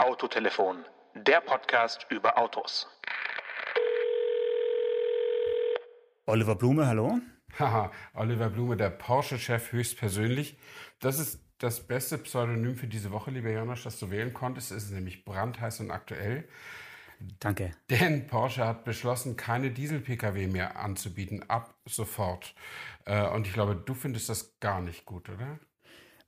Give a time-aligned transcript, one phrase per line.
[0.00, 0.82] Autotelefon,
[1.14, 2.88] der Podcast über Autos.
[6.24, 7.18] Oliver Blume, hallo.
[7.58, 10.58] Haha, Oliver Blume, der Porsche-Chef höchstpersönlich.
[11.00, 14.70] Das ist das beste Pseudonym für diese Woche, lieber Jonas, das du wählen konntest.
[14.70, 16.48] Es ist nämlich brandheiß und aktuell.
[17.38, 17.72] Danke.
[17.90, 22.54] Denn Porsche hat beschlossen, keine Diesel-Pkw mehr anzubieten, ab sofort.
[23.04, 25.58] Äh, und ich glaube, du findest das gar nicht gut, oder?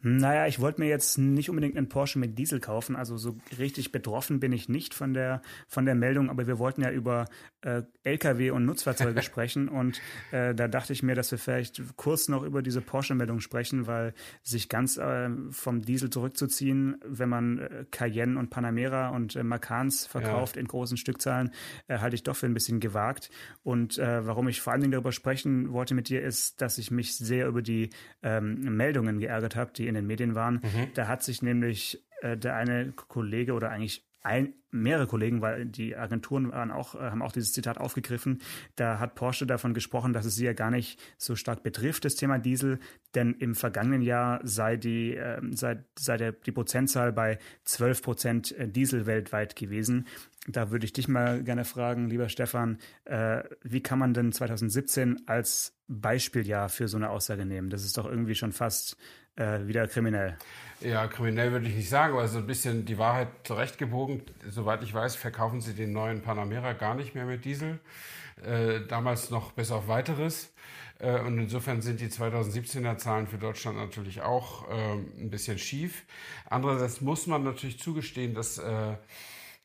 [0.03, 2.97] Naja, ich wollte mir jetzt nicht unbedingt einen Porsche mit Diesel kaufen.
[2.97, 6.29] Also so richtig betroffen bin ich nicht von der, von der Meldung.
[6.29, 7.27] Aber wir wollten ja über
[7.61, 9.69] äh, Lkw und Nutzfahrzeuge sprechen.
[9.69, 10.01] Und
[10.33, 14.13] äh, da dachte ich mir, dass wir vielleicht kurz noch über diese Porsche-Meldung sprechen, weil
[14.43, 20.05] sich ganz äh, vom Diesel zurückzuziehen, wenn man äh, Cayenne und Panamera und äh, Macans
[20.07, 20.63] verkauft ja.
[20.63, 21.53] in großen Stückzahlen,
[21.87, 23.31] äh, halte ich doch für ein bisschen gewagt.
[23.63, 26.91] Und äh, warum ich vor allen Dingen darüber sprechen wollte mit dir, ist, dass ich
[26.91, 27.91] mich sehr über die
[28.25, 30.55] ähm, Meldungen geärgert habe, die in den Medien waren.
[30.57, 30.89] Mhm.
[30.95, 35.97] Da hat sich nämlich äh, der eine Kollege oder eigentlich ein, mehrere Kollegen, weil die
[35.97, 38.41] Agenturen waren auch, äh, haben auch dieses Zitat aufgegriffen.
[38.77, 42.15] Da hat Porsche davon gesprochen, dass es sie ja gar nicht so stark betrifft, das
[42.15, 42.79] Thema Diesel,
[43.15, 48.53] denn im vergangenen Jahr sei die, äh, sei, sei der, die Prozentzahl bei 12 Prozent
[48.59, 50.07] äh, Diesel weltweit gewesen.
[50.49, 55.23] Da würde ich dich mal gerne fragen, lieber Stefan, äh, wie kann man denn 2017
[55.27, 57.71] als Beispieljahr für so eine Aussage nehmen?
[57.71, 58.97] Das ist doch irgendwie schon fast
[59.37, 60.37] äh, wieder kriminell.
[60.81, 64.23] Ja, kriminell würde ich nicht sagen, aber so ein bisschen die Wahrheit zurechtgebogen.
[64.49, 67.79] Soweit ich weiß, verkaufen sie den neuen Panamera gar nicht mehr mit Diesel.
[68.45, 70.53] Äh, damals noch bis auf weiteres.
[70.99, 76.05] Äh, und insofern sind die 2017er Zahlen für Deutschland natürlich auch äh, ein bisschen schief.
[76.49, 78.95] Andererseits muss man natürlich zugestehen, dass äh,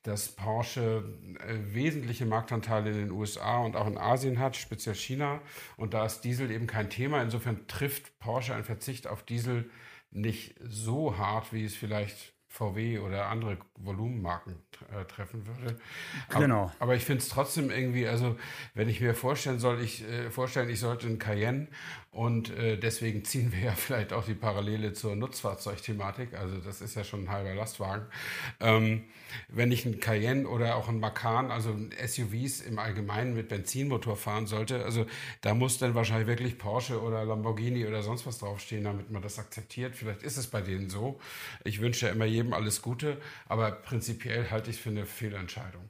[0.08, 1.03] dass Porsche
[1.45, 5.41] äh, wesentliche Marktanteile in den USA und auch in Asien hat, speziell China.
[5.75, 7.22] Und da ist Diesel eben kein Thema.
[7.22, 9.69] Insofern trifft Porsche ein Verzicht auf Diesel
[10.11, 14.55] nicht so hart, wie es vielleicht VW oder andere Volumenmarken
[14.91, 15.77] äh, treffen würde.
[16.30, 16.71] Aber, genau.
[16.80, 18.37] Aber ich finde es trotzdem irgendwie, also
[18.73, 21.67] wenn ich mir vorstellen soll, ich äh, vorstellen, ich sollte einen Cayenne
[22.17, 26.33] und äh, deswegen ziehen wir ja vielleicht auch die Parallele zur Nutzfahrzeugthematik.
[26.33, 28.08] Also das ist ja schon ein halber Lastwagen.
[28.60, 29.04] Ähm,
[29.50, 34.48] wenn ich einen Cayenne oder auch einen Macan, also SUVs im Allgemeinen mit Benzinmotor fahren
[34.48, 35.06] sollte, also
[35.42, 39.38] da muss dann wahrscheinlich wirklich Porsche oder Lamborghini oder sonst was draufstehen, damit man das
[39.38, 39.95] akzeptiert.
[39.95, 41.20] Vielleicht ist es bei denen so.
[41.66, 45.88] Ich wünsche ja immer jedem alles Gute, aber prinzipiell halte ich es für eine Fehlentscheidung.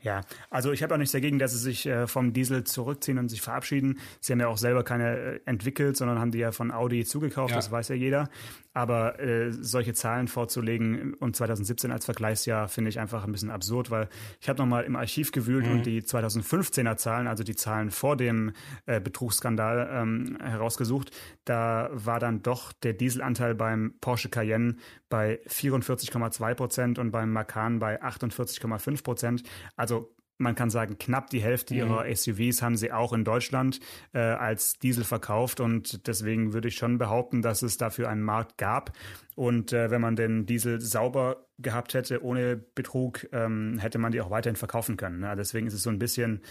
[0.00, 3.28] Ja, also ich habe auch nichts dagegen, dass sie sich äh, vom Diesel zurückziehen und
[3.28, 3.98] sich verabschieden.
[4.20, 7.50] Sie haben ja auch selber keine äh, entwickelt, sondern haben die ja von Audi zugekauft,
[7.50, 7.56] ja.
[7.56, 8.28] das weiß ja jeder.
[8.74, 13.90] Aber äh, solche Zahlen vorzulegen und 2017 als Vergleichsjahr finde ich einfach ein bisschen absurd,
[13.90, 14.08] weil
[14.40, 15.72] ich habe nochmal im Archiv gewühlt mhm.
[15.72, 18.52] und die 2015er Zahlen, also die Zahlen vor dem
[18.86, 21.10] äh, Betrugsskandal ähm, herausgesucht.
[21.44, 24.76] Da war dann doch der Dieselanteil beim Porsche Cayenne
[25.10, 29.42] bei 44,2 Prozent und beim Macan bei 48,5 Prozent.
[29.76, 31.80] Also man kann sagen, knapp die Hälfte mhm.
[31.80, 33.80] ihrer SUVs haben sie auch in Deutschland
[34.12, 38.58] äh, als Diesel verkauft und deswegen würde ich schon behaupten, dass es dafür einen Markt
[38.58, 38.92] gab.
[39.34, 44.20] Und äh, wenn man den Diesel sauber gehabt hätte, ohne Betrug, ähm, hätte man die
[44.20, 45.20] auch weiterhin verkaufen können.
[45.20, 45.34] Ne?
[45.36, 46.42] Deswegen ist es so ein bisschen,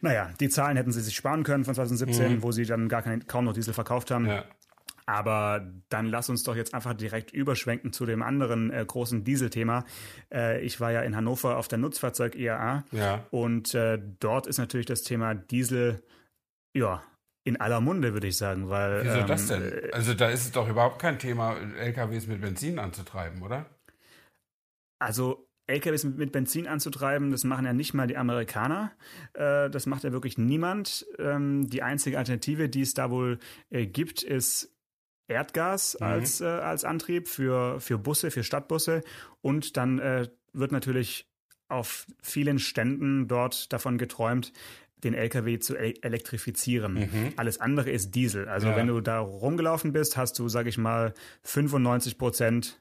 [0.00, 2.42] naja, die Zahlen hätten sie sich sparen können von 2017, mhm.
[2.42, 4.26] wo sie dann gar kein, kaum noch Diesel verkauft haben.
[4.26, 4.44] Ja.
[5.10, 9.84] Aber dann lass uns doch jetzt einfach direkt überschwenken zu dem anderen äh, großen Dieselthema.
[10.32, 13.26] Äh, ich war ja in Hannover auf der Nutzfahrzeug IAA ja.
[13.32, 16.04] und äh, dort ist natürlich das Thema Diesel,
[16.76, 17.02] ja,
[17.42, 19.02] in aller Munde, würde ich sagen, weil.
[19.02, 19.62] Wieso ähm, das denn?
[19.62, 23.66] Äh, also da ist es doch überhaupt kein Thema, LKWs mit Benzin anzutreiben, oder?
[25.00, 28.92] Also LKWs mit Benzin anzutreiben, das machen ja nicht mal die Amerikaner.
[29.32, 31.04] Äh, das macht ja wirklich niemand.
[31.18, 33.40] Ähm, die einzige Alternative, die es da wohl
[33.70, 34.72] äh, gibt, ist
[35.30, 36.06] Erdgas mhm.
[36.06, 39.02] als, äh, als Antrieb für, für Busse, für Stadtbusse.
[39.40, 41.26] Und dann äh, wird natürlich
[41.68, 44.52] auf vielen Ständen dort davon geträumt,
[45.04, 46.94] den LKW zu elektrifizieren.
[46.94, 47.32] Mhm.
[47.36, 48.48] Alles andere ist Diesel.
[48.48, 48.76] Also ja.
[48.76, 51.14] wenn du da rumgelaufen bist, hast du, sag ich mal,
[51.44, 52.80] 95 Prozent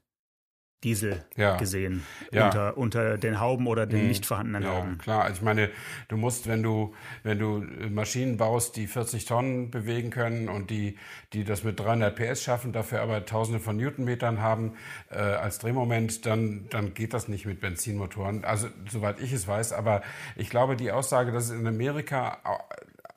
[0.83, 1.57] Diesel ja.
[1.57, 2.45] gesehen ja.
[2.45, 4.07] Unter, unter den Hauben oder den mhm.
[4.07, 4.97] nicht vorhandenen ja, Hauben.
[4.97, 5.69] Klar, also ich meine,
[6.07, 6.93] du musst, wenn du,
[7.23, 10.97] wenn du Maschinen baust, die 40 Tonnen bewegen können und die,
[11.33, 14.73] die das mit 300 PS schaffen, dafür aber Tausende von Newtonmetern haben
[15.11, 18.45] äh, als Drehmoment, dann, dann geht das nicht mit Benzinmotoren.
[18.45, 20.01] Also soweit ich es weiß, aber
[20.37, 22.37] ich glaube, die Aussage, dass es in Amerika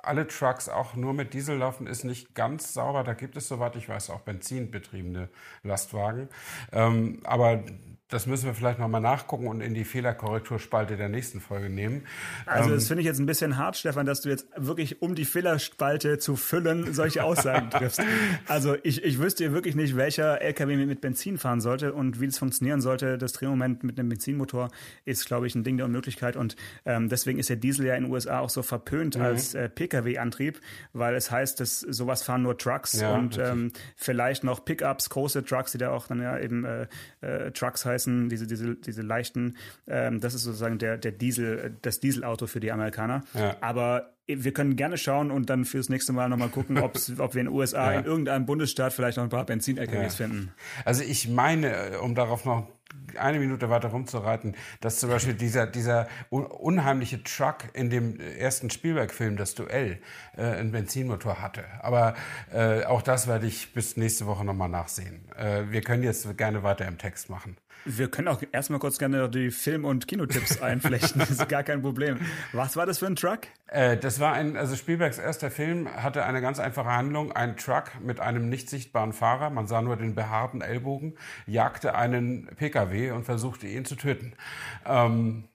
[0.03, 3.05] alle Trucks auch nur mit Diesel laufen, ist nicht ganz sauber.
[3.05, 5.29] Da gibt es, soweit ich weiß, auch benzinbetriebene
[5.63, 6.29] Lastwagen.
[6.73, 7.63] Ähm, aber
[8.13, 12.03] das müssen wir vielleicht nochmal nachgucken und in die Fehlerkorrekturspalte der nächsten Folge nehmen.
[12.45, 15.15] Also ähm, das finde ich jetzt ein bisschen hart, Stefan, dass du jetzt wirklich, um
[15.15, 18.03] die Fehlerspalte zu füllen, solche Aussagen triffst.
[18.49, 22.39] Also ich, ich wüsste wirklich nicht, welcher LKW mit Benzin fahren sollte und wie das
[22.39, 23.17] funktionieren sollte.
[23.17, 24.71] Das Drehmoment mit einem Benzinmotor
[25.05, 26.37] ist, glaube ich, ein Ding der Unmöglichkeit.
[26.37, 29.23] Und ähm, deswegen ist der Diesel ja in den USA auch so verpönt mhm.
[29.23, 30.61] als äh, Pkw-Antrieb,
[30.93, 35.45] weil es heißt, dass sowas fahren nur Trucks ja, und ähm, vielleicht noch Pickups, große
[35.45, 36.87] Trucks, die da auch dann ja eben äh,
[37.21, 39.57] äh, Trucks heißen heißen, diese, diese, diese leichten,
[39.87, 43.23] ähm, das ist sozusagen der, der Diesel, das Dieselauto für die Amerikaner.
[43.35, 43.57] Ja.
[43.61, 47.47] Aber wir können gerne schauen und dann fürs nächste Mal nochmal gucken, ob wir in
[47.47, 48.01] den USA ja.
[48.01, 50.27] in irgendeinem Bundesstaat vielleicht noch ein paar Benzin-LKWs ja.
[50.27, 50.53] finden.
[50.85, 52.69] Also ich meine, um darauf noch
[53.19, 59.37] eine Minute weiter rumzureiten, dass zum Beispiel dieser, dieser unheimliche Truck in dem ersten Spielberg-Film,
[59.37, 59.99] das Duell,
[60.37, 61.65] äh, einen Benzinmotor hatte.
[61.81, 62.15] Aber
[62.53, 65.25] äh, auch das werde ich bis nächste Woche nochmal nachsehen.
[65.37, 67.57] Äh, wir können jetzt gerne weiter im Text machen.
[67.85, 71.19] Wir können auch erstmal kurz gerne die Film- und Kinotipps einflechten.
[71.19, 72.21] das ist gar kein Problem.
[72.53, 73.41] Was war das für ein Truck?
[73.67, 77.33] Äh, das war ein, also Spielbergs erster Film hatte eine ganz einfache Handlung.
[77.33, 82.47] Ein Truck mit einem nicht sichtbaren Fahrer, man sah nur den behaarten Ellbogen, jagte einen
[82.57, 84.35] PKW und versuchte ihn zu töten.
[84.87, 85.49] Ähm,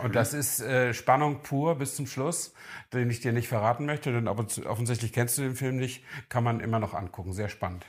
[0.00, 2.52] und das ist äh, Spannung pur bis zum Schluss,
[2.92, 6.60] den ich dir nicht verraten möchte, denn offensichtlich kennst du den Film nicht, kann man
[6.60, 7.32] immer noch angucken.
[7.32, 7.86] Sehr spannend.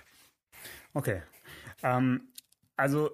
[0.93, 1.21] Okay.
[1.83, 2.29] Ähm,
[2.77, 3.11] also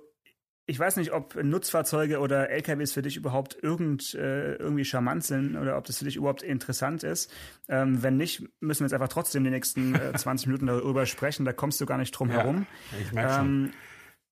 [0.67, 5.55] ich weiß nicht, ob Nutzfahrzeuge oder LKWs für dich überhaupt irgend, äh, irgendwie charmant sind
[5.57, 7.31] oder ob das für dich überhaupt interessant ist.
[7.69, 11.45] Ähm, wenn nicht, müssen wir jetzt einfach trotzdem die nächsten äh, 20 Minuten darüber sprechen.
[11.45, 12.65] Da kommst du gar nicht drum ja, herum.
[12.99, 13.73] Ich merke schon.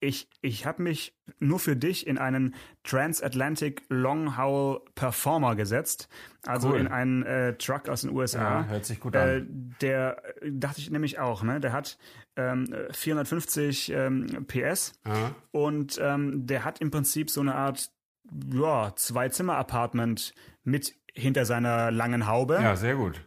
[0.03, 6.09] Ich, ich habe mich nur für dich in einen Transatlantic Long Haul Performer gesetzt,
[6.45, 6.79] also cool.
[6.79, 8.61] in einen äh, Truck aus den USA.
[8.61, 9.29] Ja, hört sich gut an.
[9.29, 9.43] Äh,
[9.79, 10.21] der
[10.51, 11.61] dachte ich nämlich auch, ne?
[11.61, 11.97] Der hat
[12.35, 15.35] ähm, 450 ähm, PS Aha.
[15.51, 17.89] und ähm, der hat im Prinzip so eine Art
[18.51, 20.33] ja, Zwei-Zimmer-Apartment
[20.63, 22.59] mit hinter seiner langen Haube.
[22.61, 23.21] Ja, sehr gut.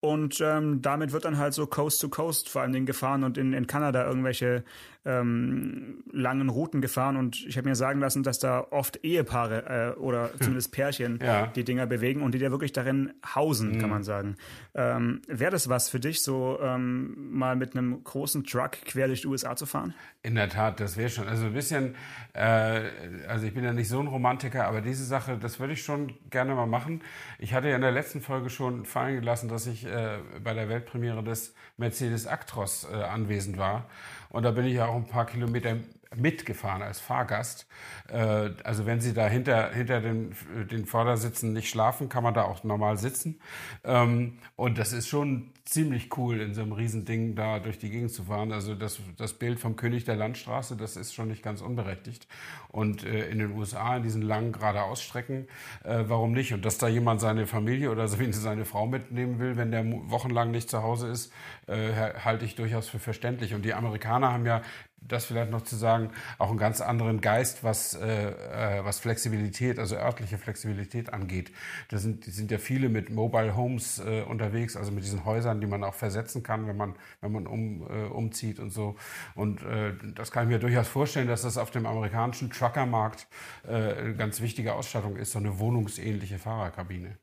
[0.00, 3.38] Und ähm, damit wird dann halt so Coast to Coast vor allen Dingen gefahren und
[3.38, 4.62] in, in Kanada irgendwelche
[5.04, 9.98] ähm, langen Routen gefahren und ich habe mir sagen lassen, dass da oft Ehepaare äh,
[9.98, 11.46] oder zumindest Pärchen ja.
[11.48, 13.78] die Dinger bewegen und die da wirklich darin hausen, mhm.
[13.80, 14.36] kann man sagen.
[14.74, 19.22] Ähm, Wäre das was für dich, so ähm, mal mit einem großen Truck quer durch
[19.22, 19.94] die USA zu fahren?
[20.22, 21.28] In der Tat, das wäre schon.
[21.28, 21.96] Also ein bisschen,
[22.32, 22.88] äh,
[23.28, 26.14] also ich bin ja nicht so ein Romantiker, aber diese Sache, das würde ich schon
[26.30, 27.02] gerne mal machen.
[27.38, 30.68] Ich hatte ja in der letzten Folge schon fallen gelassen, dass ich äh, bei der
[30.68, 33.86] Weltpremiere des Mercedes Actros äh, anwesend war.
[34.34, 35.76] Und da bin ich ja auch ein paar Kilometer
[36.16, 37.66] mitgefahren als Fahrgast.
[38.08, 40.34] Äh, also wenn Sie da hinter, hinter den,
[40.70, 43.40] den Vordersitzen nicht schlafen, kann man da auch normal sitzen.
[43.84, 48.12] Ähm, und das ist schon ziemlich cool, in so einem Riesending da durch die Gegend
[48.12, 48.52] zu fahren.
[48.52, 52.26] Also das, das Bild vom König der Landstraße, das ist schon nicht ganz unberechtigt.
[52.68, 55.48] Und äh, in den USA, in diesen langen geradeausstrecken,
[55.84, 56.52] äh, warum nicht?
[56.52, 60.68] Und dass da jemand seine Familie oder seine Frau mitnehmen will, wenn der wochenlang nicht
[60.68, 61.32] zu Hause ist,
[61.66, 63.54] halte ich durchaus für verständlich.
[63.54, 64.60] Und die Amerikaner haben ja
[65.06, 69.78] das vielleicht noch zu sagen, auch einen ganz anderen Geist, was, äh, äh, was Flexibilität,
[69.78, 71.52] also örtliche Flexibilität angeht.
[71.90, 75.66] Da sind, sind ja viele mit Mobile Homes äh, unterwegs, also mit diesen Häusern, die
[75.66, 78.96] man auch versetzen kann, wenn man, wenn man um, äh, umzieht und so.
[79.34, 83.26] Und äh, das kann ich mir durchaus vorstellen, dass das auf dem amerikanischen Truckermarkt
[83.66, 87.16] äh, eine ganz wichtige Ausstattung ist, so eine wohnungsähnliche Fahrerkabine.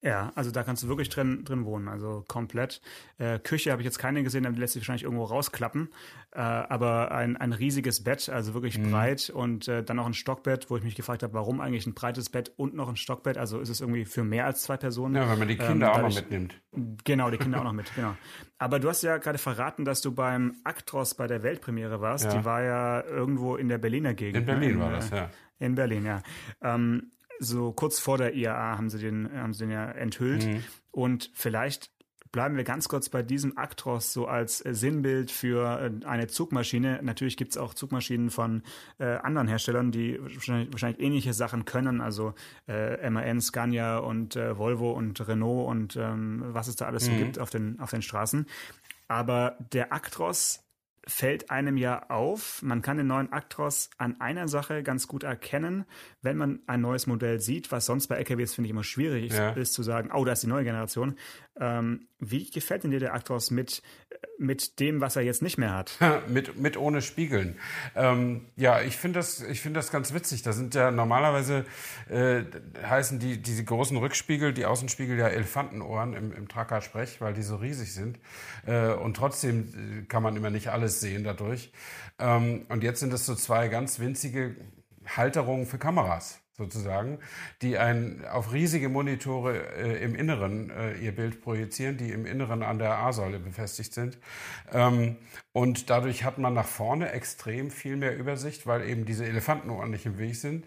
[0.00, 2.80] Ja, also da kannst du wirklich drin, drin wohnen, also komplett.
[3.18, 5.88] Äh, Küche habe ich jetzt keine gesehen, die lässt sich wahrscheinlich irgendwo rausklappen.
[6.30, 8.92] Äh, aber ein, ein riesiges Bett, also wirklich mhm.
[8.92, 11.94] breit und äh, dann noch ein Stockbett, wo ich mich gefragt habe, warum eigentlich ein
[11.94, 13.38] breites Bett und noch ein Stockbett?
[13.38, 15.16] Also ist es irgendwie für mehr als zwei Personen?
[15.16, 16.60] Ja, wenn man die ähm, Kinder ähm, auch noch mitnimmt.
[17.02, 18.14] Genau, die Kinder auch noch mit, genau.
[18.58, 22.26] Aber du hast ja gerade verraten, dass du beim Actros bei der Weltpremiere warst.
[22.26, 22.38] Ja.
[22.38, 24.36] Die war ja irgendwo in der Berliner Gegend.
[24.36, 24.80] In Berlin ne?
[24.80, 25.28] war das, ja.
[25.58, 26.22] In Berlin, ja.
[26.62, 30.46] Ähm, so kurz vor der IAA haben sie den, haben sie den ja enthüllt.
[30.46, 30.64] Mhm.
[30.90, 31.90] Und vielleicht
[32.32, 37.00] bleiben wir ganz kurz bei diesem Actros so als Sinnbild für äh, eine Zugmaschine.
[37.02, 38.62] Natürlich gibt es auch Zugmaschinen von
[38.98, 42.34] äh, anderen Herstellern, die wahrscheinlich, wahrscheinlich, ähnliche Sachen können, also
[42.66, 47.12] äh, MAN, Scania und äh, Volvo und Renault und ähm, was es da alles mhm.
[47.12, 48.46] so gibt auf den, auf den Straßen.
[49.08, 50.67] Aber der Actros
[51.08, 55.86] fällt einem ja auf, man kann den neuen Actros an einer Sache ganz gut erkennen,
[56.20, 59.50] wenn man ein neues Modell sieht, was sonst bei LKWs finde ich immer schwierig ja.
[59.52, 61.16] ist zu sagen, oh, da ist die neue Generation.
[61.60, 63.82] Ähm, wie gefällt denn dir der Actros mit,
[64.38, 65.98] mit dem, was er jetzt nicht mehr hat.
[66.28, 67.58] mit, mit ohne Spiegeln.
[67.96, 70.42] Ähm, ja, ich finde das, ich finde das ganz witzig.
[70.42, 71.64] Da sind ja normalerweise
[72.08, 72.42] äh,
[72.82, 77.56] heißen die diese großen Rückspiegel, die Außenspiegel ja Elefantenohren im, im Tracker-Sprech, weil die so
[77.56, 78.18] riesig sind.
[78.66, 81.72] Äh, und trotzdem äh, kann man immer nicht alles sehen dadurch.
[82.18, 84.56] Ähm, und jetzt sind es so zwei ganz winzige
[85.16, 87.18] Halterungen für Kameras sozusagen,
[87.62, 92.62] die ein, auf riesige Monitore äh, im Inneren äh, ihr Bild projizieren, die im Inneren
[92.62, 94.18] an der A-Säule befestigt sind.
[94.72, 95.16] Ähm,
[95.52, 100.04] und dadurch hat man nach vorne extrem viel mehr Übersicht, weil eben diese Elefantenohren nicht
[100.04, 100.66] im Weg sind.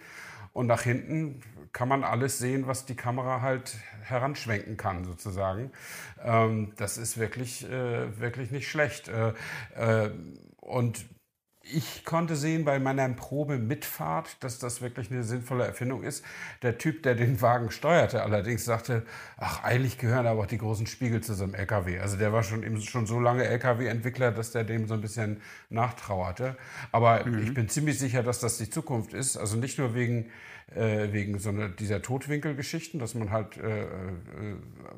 [0.53, 5.71] Und nach hinten kann man alles sehen, was die Kamera halt heranschwenken kann, sozusagen.
[6.23, 9.07] Ähm, das ist wirklich, äh, wirklich nicht schlecht.
[9.07, 9.33] Äh,
[9.75, 10.11] äh,
[10.57, 11.05] und
[11.63, 16.23] ich konnte sehen bei meiner Probe-Mitfahrt, dass das wirklich eine sinnvolle Erfindung ist.
[16.63, 19.05] Der Typ, der den Wagen steuerte, allerdings sagte,
[19.37, 21.99] ach, eigentlich gehören aber auch die großen Spiegel zu so einem LKW.
[21.99, 25.41] Also der war schon eben schon so lange LKW-Entwickler, dass der dem so ein bisschen
[25.69, 26.57] nachtrauerte.
[26.91, 27.43] Aber mhm.
[27.43, 29.37] ich bin ziemlich sicher, dass das die Zukunft ist.
[29.37, 30.31] Also nicht nur wegen
[30.75, 33.87] äh, wegen so einer, dieser Totwinkelgeschichten, dass man halt äh, äh,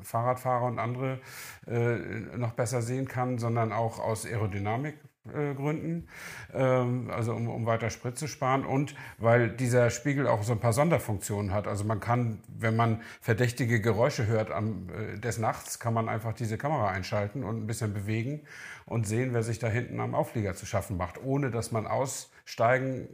[0.02, 1.18] Fahrradfahrer und andere
[1.66, 1.96] äh,
[2.36, 4.94] noch besser sehen kann, sondern auch aus Aerodynamik
[5.26, 6.06] Gründen,
[6.52, 10.60] ähm, also um, um weiter Sprit zu sparen und weil dieser Spiegel auch so ein
[10.60, 11.66] paar Sonderfunktionen hat.
[11.66, 16.34] Also man kann, wenn man verdächtige Geräusche hört am, äh, des Nachts, kann man einfach
[16.34, 18.42] diese Kamera einschalten und ein bisschen bewegen
[18.84, 22.30] und sehen, wer sich da hinten am Auflieger zu schaffen macht, ohne dass man aus
[22.44, 23.08] steigen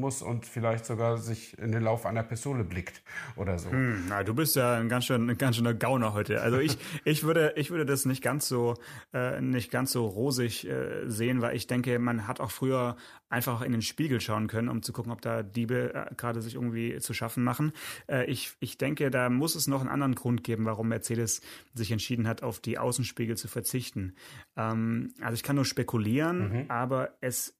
[0.00, 3.02] muss und vielleicht sogar sich in den Lauf einer Pistole blickt
[3.36, 3.70] oder so.
[3.70, 6.42] Hm, na, du bist ja ein ganz, schön, ein ganz schöner Gauner heute.
[6.42, 8.74] Also ich, ich würde, ich würde das nicht ganz so,
[9.12, 12.96] äh, nicht ganz so rosig äh, sehen, weil ich denke, man hat auch früher
[13.28, 16.54] einfach in den Spiegel schauen können, um zu gucken, ob da Diebe äh, gerade sich
[16.54, 17.72] irgendwie zu schaffen machen.
[18.08, 21.40] Äh, ich, ich denke, da muss es noch einen anderen Grund geben, warum Mercedes
[21.72, 24.16] sich entschieden hat, auf die Außenspiegel zu verzichten.
[24.56, 26.64] Ähm, also ich kann nur spekulieren, mhm.
[26.70, 27.54] aber es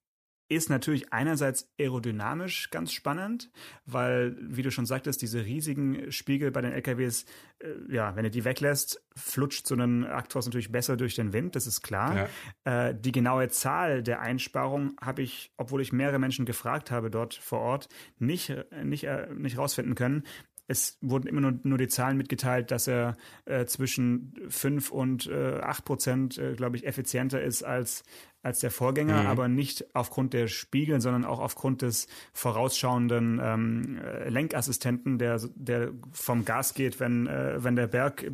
[0.48, 3.50] ist natürlich einerseits aerodynamisch ganz spannend,
[3.84, 7.24] weil, wie du schon sagtest, diese riesigen Spiegel bei den LKWs,
[7.58, 11.56] äh, ja, wenn du die weglässt, flutscht so ein Actros natürlich besser durch den Wind,
[11.56, 12.28] das ist klar.
[12.64, 12.88] Ja.
[12.88, 17.34] Äh, die genaue Zahl der Einsparung habe ich, obwohl ich mehrere Menschen gefragt habe dort
[17.34, 17.88] vor Ort,
[18.18, 20.22] nicht, nicht, äh, nicht rausfinden können
[20.68, 25.60] es wurden immer nur, nur die Zahlen mitgeteilt, dass er äh, zwischen 5 und äh,
[25.60, 28.02] 8 Prozent, äh, glaube ich, effizienter ist als,
[28.42, 29.28] als der Vorgänger, mhm.
[29.28, 35.92] aber nicht aufgrund der Spiegel, sondern auch aufgrund des vorausschauenden ähm, äh, Lenkassistenten, der, der
[36.10, 38.32] vom Gas geht, wenn, äh, wenn der Berg äh,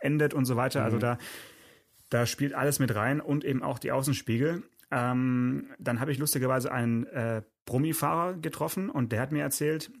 [0.00, 0.82] endet und so weiter.
[0.82, 1.04] Also mhm.
[1.04, 1.18] Also da,
[2.08, 4.62] da spielt alles mit rein und eben auch die Außenspiegel.
[4.90, 9.92] Ähm, dann habe ich lustigerweise einen äh, Brummifahrer getroffen und der hat mir erzählt,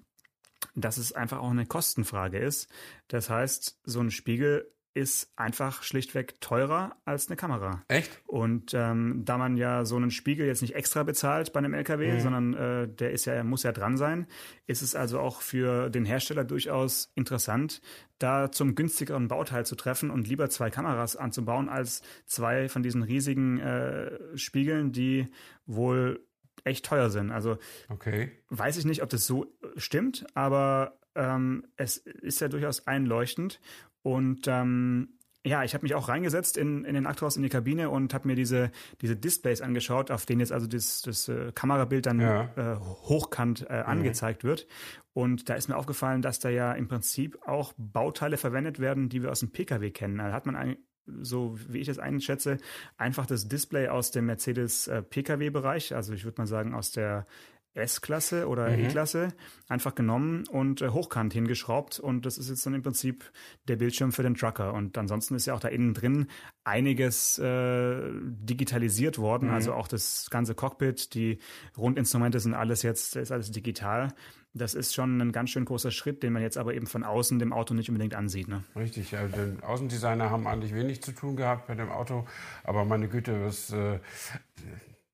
[0.80, 2.70] dass es einfach auch eine Kostenfrage ist.
[3.08, 7.84] Das heißt, so ein Spiegel ist einfach schlichtweg teurer als eine Kamera.
[7.86, 8.10] Echt?
[8.26, 12.12] Und ähm, da man ja so einen Spiegel jetzt nicht extra bezahlt bei einem LKW,
[12.12, 12.20] mhm.
[12.20, 14.26] sondern äh, der ist ja, muss ja dran sein,
[14.66, 17.80] ist es also auch für den Hersteller durchaus interessant,
[18.18, 23.02] da zum günstigeren Bauteil zu treffen und lieber zwei Kameras anzubauen als zwei von diesen
[23.04, 25.28] riesigen äh, Spiegeln, die
[25.66, 26.20] wohl
[26.64, 27.30] echt teuer sind.
[27.30, 28.30] Also okay.
[28.48, 33.60] weiß ich nicht, ob das so stimmt, aber ähm, es ist ja durchaus einleuchtend.
[34.02, 35.10] Und ähm,
[35.44, 38.28] ja, ich habe mich auch reingesetzt in, in den Actros in die Kabine und habe
[38.28, 42.50] mir diese, diese Displays angeschaut, auf denen jetzt also das, das äh, Kamerabild dann ja.
[42.56, 43.88] äh, hochkant äh, mhm.
[43.88, 44.66] angezeigt wird.
[45.14, 49.22] Und da ist mir aufgefallen, dass da ja im Prinzip auch Bauteile verwendet werden, die
[49.22, 50.18] wir aus dem Pkw kennen.
[50.18, 50.76] Da hat man ein,
[51.22, 52.58] so wie ich das einschätze,
[52.96, 57.26] einfach das Display aus dem Mercedes äh, Pkw-Bereich, also ich würde mal sagen aus der
[57.74, 58.84] S-Klasse oder mhm.
[58.84, 59.28] E-Klasse
[59.68, 63.30] einfach genommen und äh, hochkant hingeschraubt und das ist jetzt dann im Prinzip
[63.68, 66.26] der Bildschirm für den Trucker und ansonsten ist ja auch da innen drin
[66.64, 69.54] einiges äh, digitalisiert worden, mhm.
[69.54, 71.38] also auch das ganze Cockpit, die
[71.78, 74.08] Rundinstrumente sind alles jetzt ist alles digital.
[74.52, 77.38] Das ist schon ein ganz schön großer Schritt, den man jetzt aber eben von außen
[77.38, 78.48] dem Auto nicht unbedingt ansieht.
[78.48, 78.64] Ne?
[78.74, 82.26] Richtig, ja, die Außendesigner haben eigentlich wenig zu tun gehabt mit dem Auto,
[82.64, 84.00] aber meine Güte, was äh,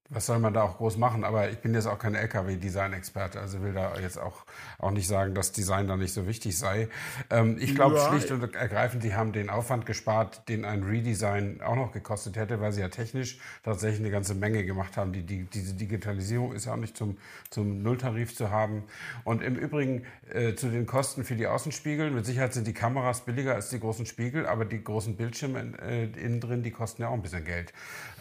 [0.09, 1.25] was soll man da auch groß machen?
[1.25, 4.45] Aber ich bin jetzt auch kein LKW-Design-Experte, also will da jetzt auch,
[4.79, 6.89] auch nicht sagen, dass Design da nicht so wichtig sei.
[7.31, 8.09] Ähm, ich glaube ja.
[8.09, 12.61] schlicht und ergreifend, die haben den Aufwand gespart, den ein Redesign auch noch gekostet hätte,
[12.61, 15.13] weil sie ja technisch tatsächlich eine ganze Menge gemacht haben.
[15.13, 17.17] Die, die, diese Digitalisierung ist ja auch nicht zum,
[17.51, 18.85] zum Nulltarif zu haben.
[19.25, 22.11] Und im Übrigen äh, zu den Kosten für die Außenspiegel.
[22.11, 26.05] Mit Sicherheit sind die Kameras billiger als die großen Spiegel, aber die großen Bildschirme äh,
[26.05, 27.73] innen drin, die kosten ja auch ein bisschen Geld.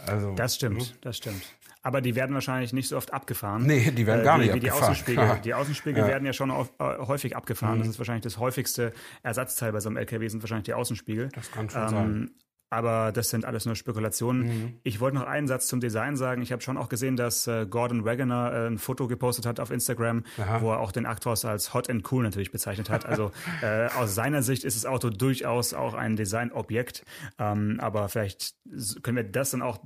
[0.05, 0.85] Also, das stimmt, ne?
[1.01, 1.43] das stimmt.
[1.85, 3.63] Aber die werden wahrscheinlich nicht so oft abgefahren.
[3.63, 4.81] Nee, die werden gar äh, wie, nicht wie abgefahren.
[4.81, 6.07] Die Außenspiegel, die Außenspiegel ja.
[6.07, 7.75] werden ja schon auf, äh, häufig abgefahren.
[7.75, 7.81] Mhm.
[7.81, 11.29] Das ist wahrscheinlich das häufigste Ersatzteil bei so einem LKW sind wahrscheinlich die Außenspiegel.
[11.35, 12.31] Das kann schon ähm, sein.
[12.69, 14.43] Aber das sind alles nur Spekulationen.
[14.43, 14.73] Mhm.
[14.83, 16.41] Ich wollte noch einen Satz zum Design sagen.
[16.41, 19.71] Ich habe schon auch gesehen, dass äh, Gordon Wagoner äh, ein Foto gepostet hat auf
[19.71, 20.61] Instagram, Aha.
[20.61, 23.05] wo er auch den Actros als hot and cool natürlich bezeichnet hat.
[23.05, 23.31] Also
[23.61, 27.05] äh, aus seiner Sicht ist das Auto durchaus auch ein Designobjekt.
[27.37, 28.55] Ähm, aber vielleicht
[29.03, 29.79] können wir das dann auch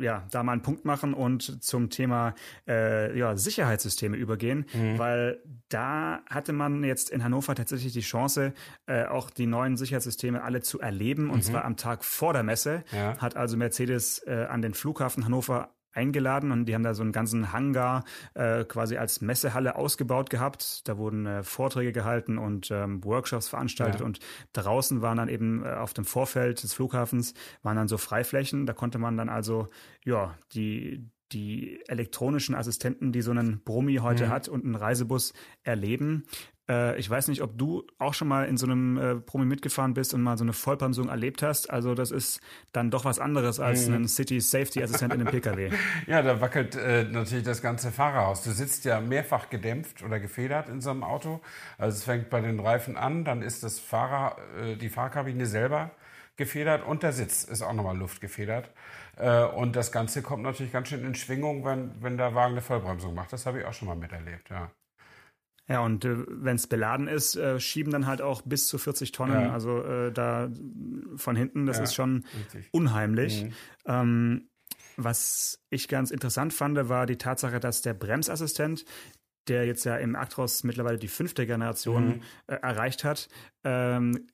[0.00, 2.34] ja da mal einen Punkt machen und zum Thema
[2.66, 4.98] äh, ja, Sicherheitssysteme übergehen, mhm.
[4.98, 8.52] weil da hatte man jetzt in Hannover tatsächlich die Chance,
[8.86, 11.42] äh, auch die neuen Sicherheitssysteme alle zu erleben und mhm.
[11.42, 12.84] zwar am Tag vor der Messe.
[12.92, 13.18] Ja.
[13.18, 17.12] Hat also Mercedes äh, an den Flughafen Hannover eingeladen und die haben da so einen
[17.12, 18.04] ganzen Hangar
[18.34, 20.86] äh, quasi als Messehalle ausgebaut gehabt.
[20.86, 24.06] Da wurden äh, Vorträge gehalten und ähm, Workshops veranstaltet ja.
[24.06, 24.20] und
[24.52, 28.66] draußen waren dann eben äh, auf dem Vorfeld des Flughafens waren dann so Freiflächen.
[28.66, 29.68] Da konnte man dann also
[30.04, 34.30] ja die die elektronischen Assistenten, die so einen Brummi heute mhm.
[34.30, 35.32] hat und einen Reisebus
[35.64, 36.24] erleben.
[36.68, 39.94] Äh, ich weiß nicht, ob du auch schon mal in so einem äh, Promi mitgefahren
[39.94, 41.70] bist und mal so eine Vollbremsung erlebt hast.
[41.70, 42.40] Also das ist
[42.72, 43.94] dann doch was anderes als mhm.
[43.94, 45.70] ein City Safety Assistent in einem PKW.
[46.06, 48.42] Ja, da wackelt äh, natürlich das ganze Fahrerhaus.
[48.42, 51.40] Du sitzt ja mehrfach gedämpft oder gefedert in so einem Auto.
[51.78, 55.90] Also es fängt bei den Reifen an, dann ist das Fahrer, äh, die Fahrkabine selber
[56.36, 58.70] gefedert und der Sitz ist auch nochmal luftgefedert.
[59.16, 62.62] Äh, und das Ganze kommt natürlich ganz schön in Schwingung, wenn, wenn der Wagen eine
[62.62, 63.32] Vollbremsung macht.
[63.32, 64.70] Das habe ich auch schon mal miterlebt, ja.
[65.68, 69.12] Ja, und äh, wenn es beladen ist, äh, schieben dann halt auch bis zu 40
[69.12, 69.40] Tonnen.
[69.40, 69.52] Ja.
[69.52, 70.50] Also äh, da
[71.16, 72.68] von hinten, das ja, ist schon richtig.
[72.72, 73.44] unheimlich.
[73.44, 73.52] Mhm.
[73.86, 74.48] Ähm,
[74.96, 78.84] was ich ganz interessant fand, war die Tatsache, dass der Bremsassistent,
[79.48, 82.22] der jetzt ja im Actros mittlerweile die fünfte Generation mhm.
[82.46, 83.28] äh, erreicht hat,
[83.64, 84.26] ähm,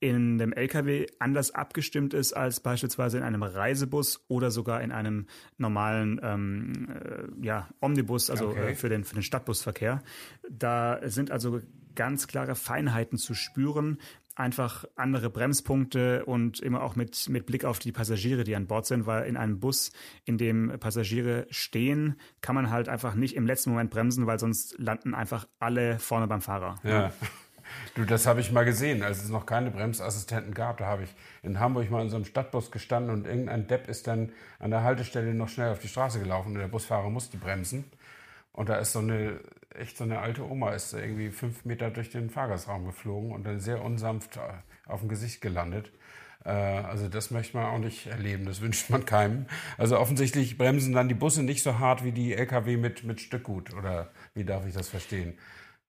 [0.00, 5.26] in dem LKW anders abgestimmt ist als beispielsweise in einem Reisebus oder sogar in einem
[5.58, 8.70] normalen ähm, äh, ja, Omnibus, also okay.
[8.70, 10.02] äh, für, den, für den Stadtbusverkehr.
[10.48, 11.60] Da sind also
[11.94, 13.98] ganz klare Feinheiten zu spüren,
[14.36, 18.86] einfach andere Bremspunkte und immer auch mit, mit Blick auf die Passagiere, die an Bord
[18.86, 19.92] sind, weil in einem Bus,
[20.24, 24.78] in dem Passagiere stehen, kann man halt einfach nicht im letzten Moment bremsen, weil sonst
[24.78, 26.78] landen einfach alle vorne beim Fahrer.
[26.84, 27.12] Ja.
[27.94, 30.78] Du, das habe ich mal gesehen, als es noch keine Bremsassistenten gab.
[30.78, 34.06] Da habe ich in Hamburg mal in so einem Stadtbus gestanden und irgendein Depp ist
[34.06, 37.84] dann an der Haltestelle noch schnell auf die Straße gelaufen und der Busfahrer musste bremsen.
[38.52, 39.40] Und da ist so eine,
[39.74, 43.60] echt so eine alte Oma, ist irgendwie fünf Meter durch den Fahrgastraum geflogen und dann
[43.60, 45.92] sehr unsanft äh, auf dem Gesicht gelandet.
[46.44, 49.46] Äh, also das möchte man auch nicht erleben, das wünscht man keinem.
[49.78, 53.74] Also offensichtlich bremsen dann die Busse nicht so hart wie die Lkw mit, mit Stückgut,
[53.74, 55.38] oder wie darf ich das verstehen?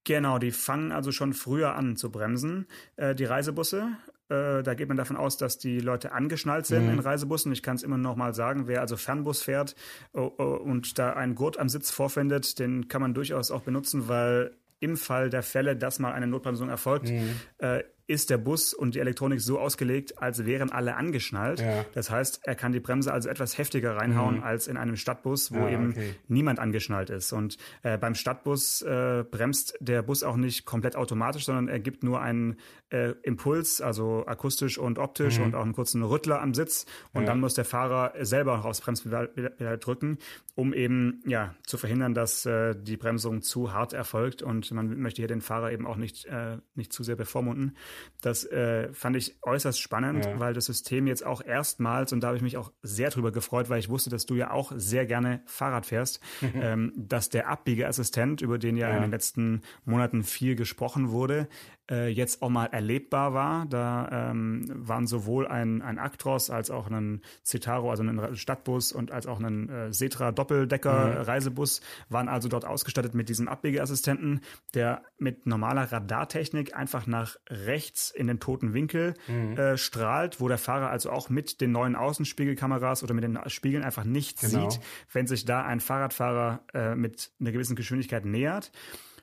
[0.03, 3.97] Genau, die fangen also schon früher an zu bremsen, äh, die Reisebusse.
[4.29, 6.93] Äh, da geht man davon aus, dass die Leute angeschnallt sind mhm.
[6.93, 7.51] in Reisebussen.
[7.51, 9.75] Ich kann es immer noch mal sagen, wer also Fernbus fährt
[10.13, 14.07] oh, oh, und da einen Gurt am Sitz vorfindet, den kann man durchaus auch benutzen,
[14.07, 17.35] weil im Fall der Fälle, dass mal eine Notbremsung erfolgt, mhm.
[17.59, 21.61] äh, ist der Bus und die Elektronik so ausgelegt, als wären alle angeschnallt.
[21.61, 21.85] Ja.
[21.93, 24.43] Das heißt, er kann die Bremse also etwas heftiger reinhauen mhm.
[24.43, 26.15] als in einem Stadtbus, wo ja, eben okay.
[26.27, 27.31] niemand angeschnallt ist.
[27.31, 32.03] Und äh, beim Stadtbus äh, bremst der Bus auch nicht komplett automatisch, sondern er gibt
[32.03, 32.57] nur einen
[32.89, 35.45] äh, Impuls, also akustisch und optisch mhm.
[35.45, 36.85] und auch einen kurzen Rüttler am Sitz.
[37.13, 37.27] Und ja.
[37.27, 40.17] dann muss der Fahrer selber noch aufs Bremspedal drücken,
[40.55, 44.41] um eben ja zu verhindern, dass äh, die Bremsung zu hart erfolgt.
[44.41, 47.77] Und man möchte hier den Fahrer eben auch nicht, äh, nicht zu sehr bevormunden.
[48.21, 50.39] Das äh, fand ich äußerst spannend, ja.
[50.39, 53.69] weil das System jetzt auch erstmals, und da habe ich mich auch sehr drüber gefreut,
[53.69, 56.19] weil ich wusste, dass du ja auch sehr gerne Fahrrad fährst,
[56.55, 61.47] ähm, dass der Abbiegeassistent, über den ja, ja, in den letzten Monaten viel gesprochen wurde,
[61.91, 63.65] äh, jetzt auch mal erlebbar war.
[63.67, 69.11] Da ähm, waren sowohl ein, ein Actros als auch ein Citaro, also ein Stadtbus und
[69.11, 71.21] als auch ein äh, Setra Doppeldecker mhm.
[71.21, 74.41] Reisebus, waren also dort ausgestattet mit diesem Abbiegeassistenten,
[74.73, 79.57] der mit normaler Radartechnik einfach nach rechts in den toten Winkel mhm.
[79.57, 83.83] äh, strahlt, wo der Fahrer also auch mit den neuen Außenspiegelkameras oder mit den Spiegeln
[83.83, 84.69] einfach nicht genau.
[84.69, 88.71] sieht, wenn sich da ein Fahrradfahrer äh, mit einer gewissen Geschwindigkeit nähert.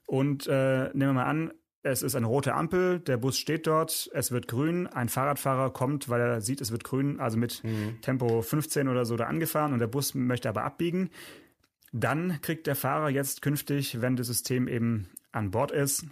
[0.07, 4.11] Und äh, nehmen wir mal an, es ist eine rote Ampel, der Bus steht dort,
[4.13, 8.01] es wird grün, ein Fahrradfahrer kommt, weil er sieht, es wird grün, also mit mhm.
[8.03, 11.11] Tempo 15 oder so da angefahren und der Bus möchte aber abbiegen.
[11.93, 16.05] Dann kriegt der Fahrer jetzt künftig, wenn das System eben an Bord ist,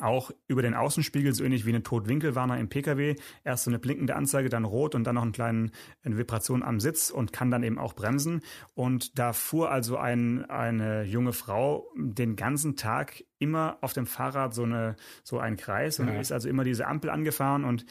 [0.00, 4.16] auch über den Außenspiegel, so ähnlich wie eine Totwinkelwarner im Pkw, erst so eine blinkende
[4.16, 5.72] Anzeige, dann rot und dann noch einen kleinen,
[6.02, 8.42] eine Vibration am Sitz und kann dann eben auch bremsen.
[8.74, 14.54] Und da fuhr also ein, eine junge Frau den ganzen Tag immer auf dem Fahrrad
[14.54, 16.20] so eine, so ein Kreis und ja.
[16.20, 17.86] ist also immer diese Ampel angefahren und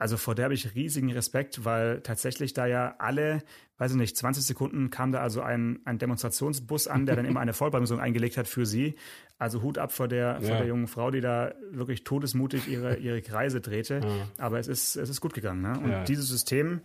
[0.00, 3.42] also vor der habe ich riesigen Respekt, weil tatsächlich da ja alle,
[3.76, 7.40] weiß ich nicht, 20 Sekunden kam da also ein, ein Demonstrationsbus an, der dann immer
[7.40, 8.94] eine Vollbremsung eingelegt hat für sie.
[9.38, 10.40] Also Hut ab vor der, ja.
[10.40, 14.00] vor der jungen Frau, die da wirklich todesmutig ihre, ihre Kreise drehte.
[14.02, 14.28] Ja.
[14.38, 15.60] Aber es ist, es ist gut gegangen.
[15.60, 15.78] Ne?
[15.78, 16.04] Und ja.
[16.04, 16.80] dieses System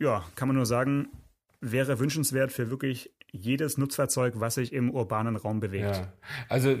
[0.00, 1.08] ja, kann man nur sagen,
[1.60, 5.96] wäre wünschenswert für wirklich jedes Nutzfahrzeug, was sich im urbanen Raum bewegt.
[5.96, 6.12] Ja.
[6.48, 6.76] Also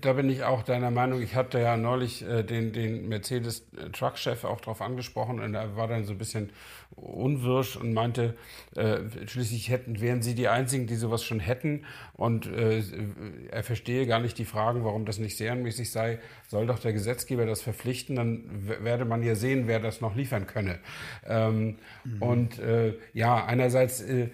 [0.00, 1.22] da bin ich auch deiner Meinung.
[1.22, 6.04] Ich hatte ja neulich äh, den, den Mercedes-Truck-Chef auch darauf angesprochen und er war dann
[6.04, 6.50] so ein bisschen
[6.96, 8.36] unwirsch und meinte,
[8.76, 12.82] äh, schließlich hätten, wären sie die Einzigen, die sowas schon hätten und äh,
[13.50, 16.18] er verstehe gar nicht die Fragen, warum das nicht serienmäßig sei.
[16.48, 18.44] Soll doch der Gesetzgeber das verpflichten, dann
[18.82, 20.78] werde man ja sehen, wer das noch liefern könne.
[21.26, 22.22] Ähm, mhm.
[22.22, 24.28] Und äh, ja, einerseits äh,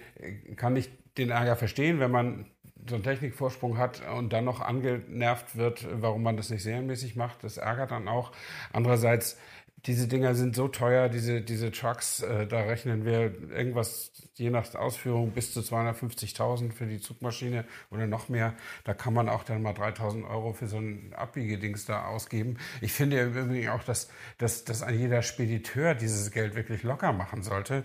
[0.55, 2.45] kann ich den Ärger verstehen, wenn man
[2.87, 7.43] so einen Technikvorsprung hat und dann noch angenervt wird, warum man das nicht serienmäßig macht.
[7.43, 8.31] Das ärgert dann auch.
[8.73, 9.37] Andererseits
[9.85, 14.73] diese Dinger sind so teuer, diese, diese Trucks, äh, da rechnen wir irgendwas, je nach
[14.75, 18.53] Ausführung, bis zu 250.000 für die Zugmaschine oder noch mehr.
[18.83, 22.57] Da kann man auch dann mal 3.000 Euro für so ein Abbiegedings da ausgeben.
[22.81, 27.13] Ich finde im Übrigen auch, dass, dass, dass ein jeder Spediteur dieses Geld wirklich locker
[27.13, 27.83] machen sollte.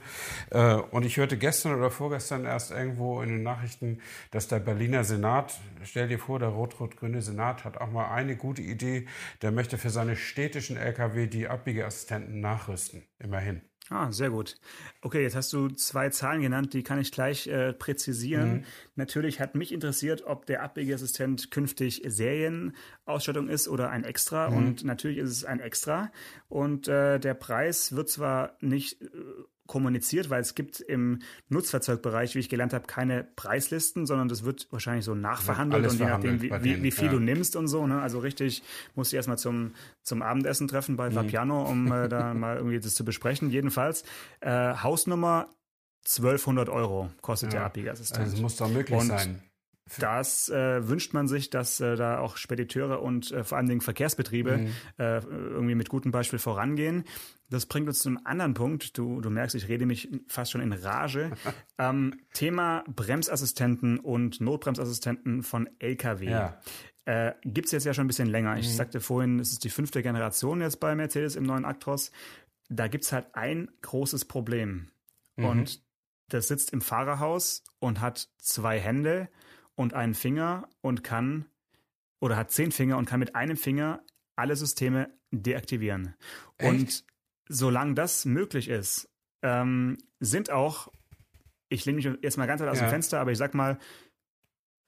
[0.51, 5.05] Äh, und ich hörte gestern oder vorgestern erst irgendwo in den Nachrichten, dass der Berliner
[5.05, 5.55] Senat,
[5.85, 9.07] stell dir vor, der rot-rot-grüne Senat hat auch mal eine gute Idee,
[9.43, 13.63] der möchte für seine städtischen Lkw die Abbiege Assistenten nachrüsten, immerhin.
[13.91, 14.57] Ah, sehr gut.
[15.03, 18.53] Okay, jetzt hast du zwei Zahlen genannt, die kann ich gleich äh, präzisieren.
[18.53, 18.65] Mhm.
[18.95, 24.49] Natürlich hat mich interessiert, ob der Abbiegeassistent künftig Serienausstattung ist oder ein Extra.
[24.49, 24.57] Mhm.
[24.57, 26.11] Und natürlich ist es ein Extra.
[26.49, 29.09] Und äh, der Preis wird zwar nicht äh,
[29.67, 34.69] kommuniziert, weil es gibt im Nutzfahrzeugbereich, wie ich gelernt habe, keine Preislisten, sondern das wird
[34.71, 37.13] wahrscheinlich so nachverhandelt und je nachdem, wie, wie, wie viel ja.
[37.13, 37.87] du nimmst und so.
[37.87, 38.01] Ne?
[38.01, 38.63] Also richtig,
[38.95, 39.73] musst du erstmal zum,
[40.03, 41.15] zum Abendessen treffen bei mhm.
[41.15, 43.51] Fabiano, um äh, da mal irgendwie das zu besprechen.
[43.51, 44.05] Jedenfalls,
[44.41, 45.49] äh, Hausnummer
[46.05, 47.61] 1200 Euro kostet ja.
[47.61, 48.21] der Abbiegeassistent.
[48.21, 49.43] Also das muss doch möglich und sein.
[49.99, 53.83] Das äh, wünscht man sich, dass äh, da auch Spediteure und äh, vor allen Dingen
[53.83, 54.67] Verkehrsbetriebe mhm.
[54.99, 57.05] äh, irgendwie mit gutem Beispiel vorangehen.
[57.51, 58.97] Das bringt uns zu einem anderen Punkt.
[58.97, 61.33] Du, du merkst, ich rede mich fast schon in Rage.
[61.79, 66.31] ähm, Thema Bremsassistenten und Notbremsassistenten von Lkw.
[66.31, 66.61] Ja.
[67.05, 68.57] Äh, Gibt es jetzt ja schon ein bisschen länger.
[68.59, 68.73] Ich mhm.
[68.73, 72.11] sagte vorhin, es ist die fünfte Generation jetzt bei Mercedes im neuen Actros.
[72.71, 74.89] Da gibt es halt ein großes Problem.
[75.37, 75.45] Mhm.
[75.45, 75.85] Und
[76.29, 79.29] das sitzt im Fahrerhaus und hat zwei Hände
[79.77, 81.47] und einen Finger und kann
[82.21, 84.03] oder hat zehn Finger und kann mit einem Finger
[84.37, 86.15] alle Systeme deaktivieren.
[86.59, 86.71] Echt?
[86.71, 87.05] Und
[87.49, 89.11] solange das möglich ist,
[89.43, 90.89] ähm, sind auch,
[91.69, 92.87] ich lehne mich jetzt mal ganz weit aus ja.
[92.87, 93.79] dem Fenster, aber ich sag mal,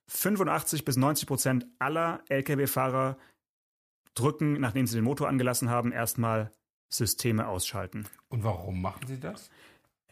[0.08, 3.18] 85 bis 90 Prozent aller Lkw-Fahrer
[4.14, 6.52] drücken, nachdem sie den Motor angelassen haben, erstmal
[6.88, 8.06] Systeme ausschalten.
[8.28, 9.50] Und warum machen sie das?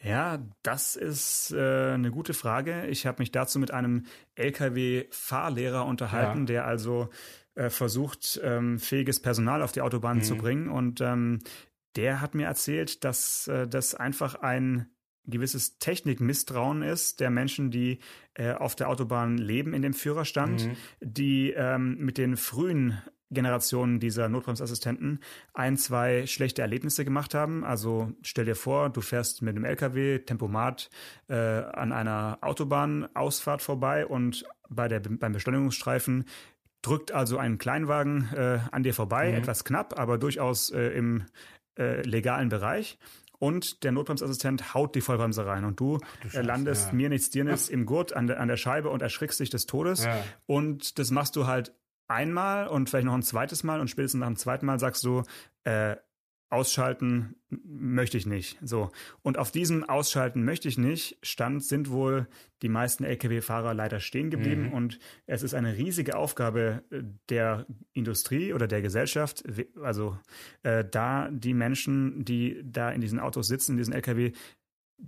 [0.03, 2.87] Ja, das ist äh, eine gute Frage.
[2.87, 4.05] Ich habe mich dazu mit einem
[4.35, 6.45] Lkw-Fahrlehrer unterhalten, ja.
[6.45, 7.09] der also
[7.55, 10.23] äh, versucht, ähm, fähiges Personal auf die Autobahn mhm.
[10.23, 10.69] zu bringen.
[10.69, 11.39] Und ähm,
[11.97, 14.91] der hat mir erzählt, dass äh, das einfach ein
[15.27, 18.01] gewisses Technikmisstrauen ist der Menschen, die
[18.35, 20.77] äh, auf der Autobahn leben in dem Führerstand, mhm.
[21.01, 25.21] die ähm, mit den frühen Generationen dieser Notbremsassistenten
[25.53, 27.65] ein, zwei schlechte Erlebnisse gemacht haben.
[27.65, 30.91] Also stell dir vor, du fährst mit einem LKW Tempomat
[31.29, 36.25] äh, an einer Autobahnausfahrt vorbei und bei der, beim Beschleunigungsstreifen
[36.83, 39.39] drückt also ein Kleinwagen äh, an dir vorbei, mhm.
[39.39, 41.25] etwas knapp, aber durchaus äh, im
[41.79, 42.99] äh, legalen Bereich
[43.45, 45.99] und der Notbremsassistent haut die Vollbremse rein und du,
[46.33, 46.95] du landest ja.
[46.95, 49.67] mir nichts, dir nichts im Gurt an der, an der Scheibe und erschrickst dich des
[49.67, 50.05] Todes.
[50.05, 50.25] Ja.
[50.47, 51.73] Und das machst du halt
[52.09, 55.23] einmal und vielleicht noch ein zweites Mal und spätestens nach dem zweiten Mal sagst du,
[55.65, 55.97] äh,
[56.55, 58.59] ausschalten möchte ich nicht.
[58.63, 58.91] So.
[59.23, 62.29] Und auf diesem Ausschalten möchte ich nicht Stand sind wohl
[62.63, 64.69] die meisten Lkw-Fahrer leider stehen geblieben.
[64.69, 64.73] Mhm.
[64.73, 69.43] Und es ist eine riesige Aufgabe äh, der Industrie oder der Gesellschaft,
[69.83, 70.17] also
[70.63, 74.33] äh, da die Menschen, die da in diesen Autos sitzen, in diesen Lkw,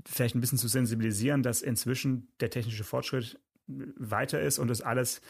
[0.04, 5.20] vielleicht ein bisschen zu sensibilisieren, dass inzwischen der technische Fortschritt weiter ist und das alles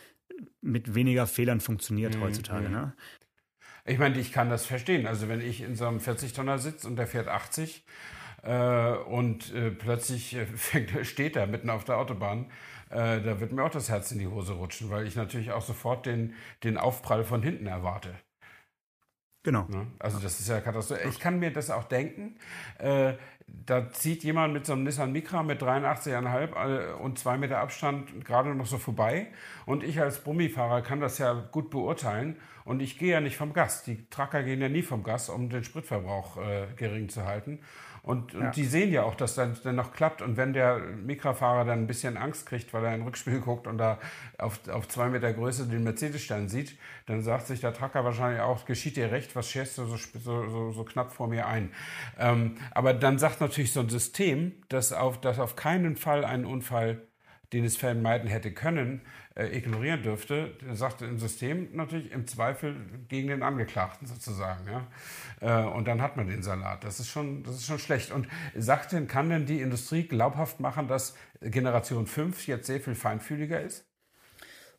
[0.61, 2.23] mit weniger Fehlern funktioniert mhm.
[2.23, 2.69] heutzutage.
[2.69, 2.95] Ne?
[3.85, 5.07] Ich meine, ich kann das verstehen.
[5.07, 7.85] Also wenn ich in so einem 40-Tonner sitze und der fährt 80
[8.43, 12.47] äh, und äh, plötzlich äh, fängt, steht er mitten auf der Autobahn,
[12.91, 15.63] äh, da wird mir auch das Herz in die Hose rutschen, weil ich natürlich auch
[15.63, 16.35] sofort den,
[16.65, 18.15] den Aufprall von hinten erwarte.
[19.43, 19.67] Genau.
[19.69, 19.87] Ne?
[20.01, 21.09] Also das ist ja katastrophal.
[21.09, 22.37] Ich kann mir das auch denken.
[23.49, 28.25] Da zieht jemand mit so einem Nissan Micra mit 83,5 äh, und zwei Meter Abstand
[28.25, 29.29] gerade noch so vorbei.
[29.67, 32.37] Und ich als Bummifahrer kann das ja gut beurteilen.
[32.65, 33.85] Und ich gehe ja nicht vom Gas.
[33.85, 37.61] Die Tracker gehen ja nie vom Gas, um den Spritverbrauch äh, gering zu halten.
[38.07, 38.51] Und, und ja.
[38.53, 40.23] die sehen ja auch, dass das dann noch klappt.
[40.23, 43.67] Und wenn der Mikrafahrer dann ein bisschen Angst kriegt, weil er in den Rückspiel guckt
[43.67, 43.99] und da
[44.39, 48.65] auf, auf zwei Meter Größe den Mercedes-Stern sieht, dann sagt sich der Tracker wahrscheinlich auch,
[48.65, 51.73] geschieht dir recht, was scherst du so, so, so, so knapp vor mir ein?
[52.17, 56.45] Ähm, aber dann sagt natürlich so ein System, dass auf, dass auf keinen Fall ein
[56.45, 57.09] Unfall
[57.53, 59.03] den es vermeiden hätte können,
[59.35, 62.77] äh, ignorieren dürfte, sagte im System natürlich im Zweifel
[63.09, 64.67] gegen den Angeklagten sozusagen.
[64.67, 64.87] Ja?
[65.41, 66.85] Äh, und dann hat man den Salat.
[66.85, 68.11] Das ist, schon, das ist schon schlecht.
[68.11, 72.95] Und sagt denn, kann denn die Industrie glaubhaft machen, dass Generation 5 jetzt sehr viel
[72.95, 73.86] feinfühliger ist?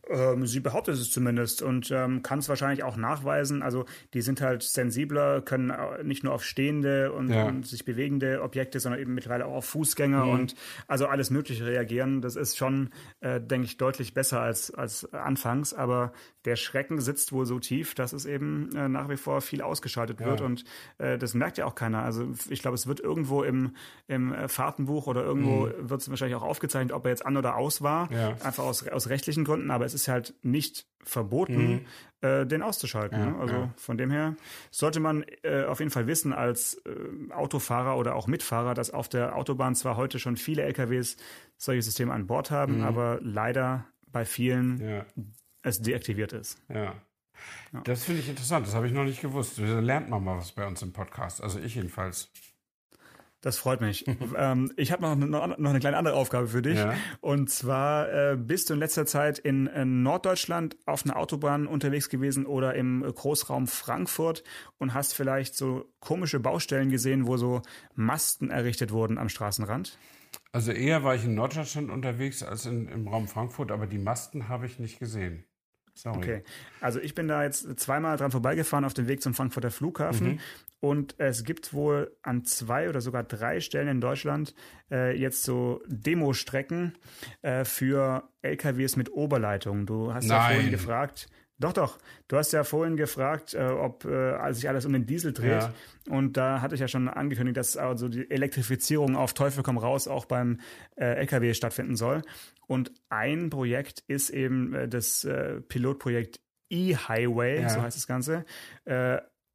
[0.10, 3.62] Ähm, sie behauptet es zumindest und ähm, kann es wahrscheinlich auch nachweisen.
[3.62, 7.46] Also die sind halt sensibler, können nicht nur auf stehende und, ja.
[7.46, 10.32] und sich bewegende Objekte, sondern eben mittlerweile auch auf Fußgänger mhm.
[10.32, 10.56] und
[10.88, 12.22] also alles Mögliche reagieren.
[12.22, 12.90] Das ist schon,
[13.20, 15.74] äh, denke ich, deutlich besser als, als anfangs.
[15.74, 16.14] Aber
[16.46, 20.20] der Schrecken sitzt wohl so tief, dass es eben äh, nach wie vor viel ausgeschaltet
[20.22, 20.46] wird ja.
[20.46, 20.64] und
[20.98, 22.04] äh, das merkt ja auch keiner.
[22.04, 23.76] Also ich glaube, es wird irgendwo im,
[24.08, 25.90] im äh, Fahrtenbuch oder irgendwo mhm.
[25.90, 28.30] wird es wahrscheinlich auch aufgezeichnet, ob er jetzt an oder aus war, ja.
[28.44, 29.72] einfach aus, aus rechtlichen Gründen.
[29.72, 31.86] Aber es ist halt nicht verboten, mhm.
[32.22, 33.20] äh, den auszuschalten.
[33.20, 33.40] Ja, ne?
[33.40, 33.74] Also ja.
[33.78, 34.36] von dem her
[34.72, 39.10] sollte man äh, auf jeden Fall wissen als äh, Autofahrer oder auch Mitfahrer, dass auf
[39.10, 41.18] der Autobahn zwar heute schon viele LKWs
[41.58, 42.84] solche Systeme an Bord haben, mhm.
[42.84, 45.06] aber leider bei vielen ja.
[45.64, 46.62] es deaktiviert ist.
[46.70, 46.94] Ja.
[47.84, 49.60] Das finde ich interessant, das habe ich noch nicht gewusst.
[49.60, 52.32] Da lernt man mal was bei uns im Podcast, also ich jedenfalls.
[53.48, 54.06] Das freut mich.
[54.36, 56.80] ähm, ich habe noch, noch, noch eine kleine andere Aufgabe für dich.
[56.80, 56.94] Ja.
[57.22, 62.10] Und zwar äh, bist du in letzter Zeit in, in, Norddeutschland auf einer Autobahn unterwegs
[62.10, 64.44] gewesen oder im Großraum Frankfurt
[64.80, 67.62] und hast vielleicht so komische Baustellen gesehen, wo so
[67.96, 69.98] Masten errichtet wurden am Straßenrand?
[70.52, 74.50] Also eher war ich in Norddeutschland unterwegs als in, im Raum Frankfurt, aber die Masten
[74.50, 75.46] habe ich nicht gesehen.
[75.94, 76.18] Sorry.
[76.18, 76.44] Okay,
[76.82, 80.40] also ich bin da jetzt zweimal dran vorbeigefahren auf dem Weg zum Frankfurter Flughafen mhm.
[80.80, 84.54] Und es gibt wohl an zwei oder sogar drei Stellen in Deutschland
[84.92, 86.98] äh, jetzt so Demostrecken
[87.42, 89.86] äh, für LKWs mit Oberleitung.
[89.86, 90.38] Du hast Nein.
[90.38, 91.98] ja vorhin gefragt, doch, doch.
[92.28, 95.64] Du hast ja vorhin gefragt, äh, ob äh, sich alles um den Diesel dreht.
[95.64, 95.74] Ja.
[96.08, 100.08] Und da hatte ich ja schon angekündigt, dass also die Elektrifizierung auf Teufel komm raus
[100.08, 100.60] auch beim
[100.96, 102.22] äh, LKW stattfinden soll.
[102.68, 107.70] Und ein Projekt ist eben äh, das äh, Pilotprojekt E-Highway, ja.
[107.70, 108.46] so heißt das Ganze.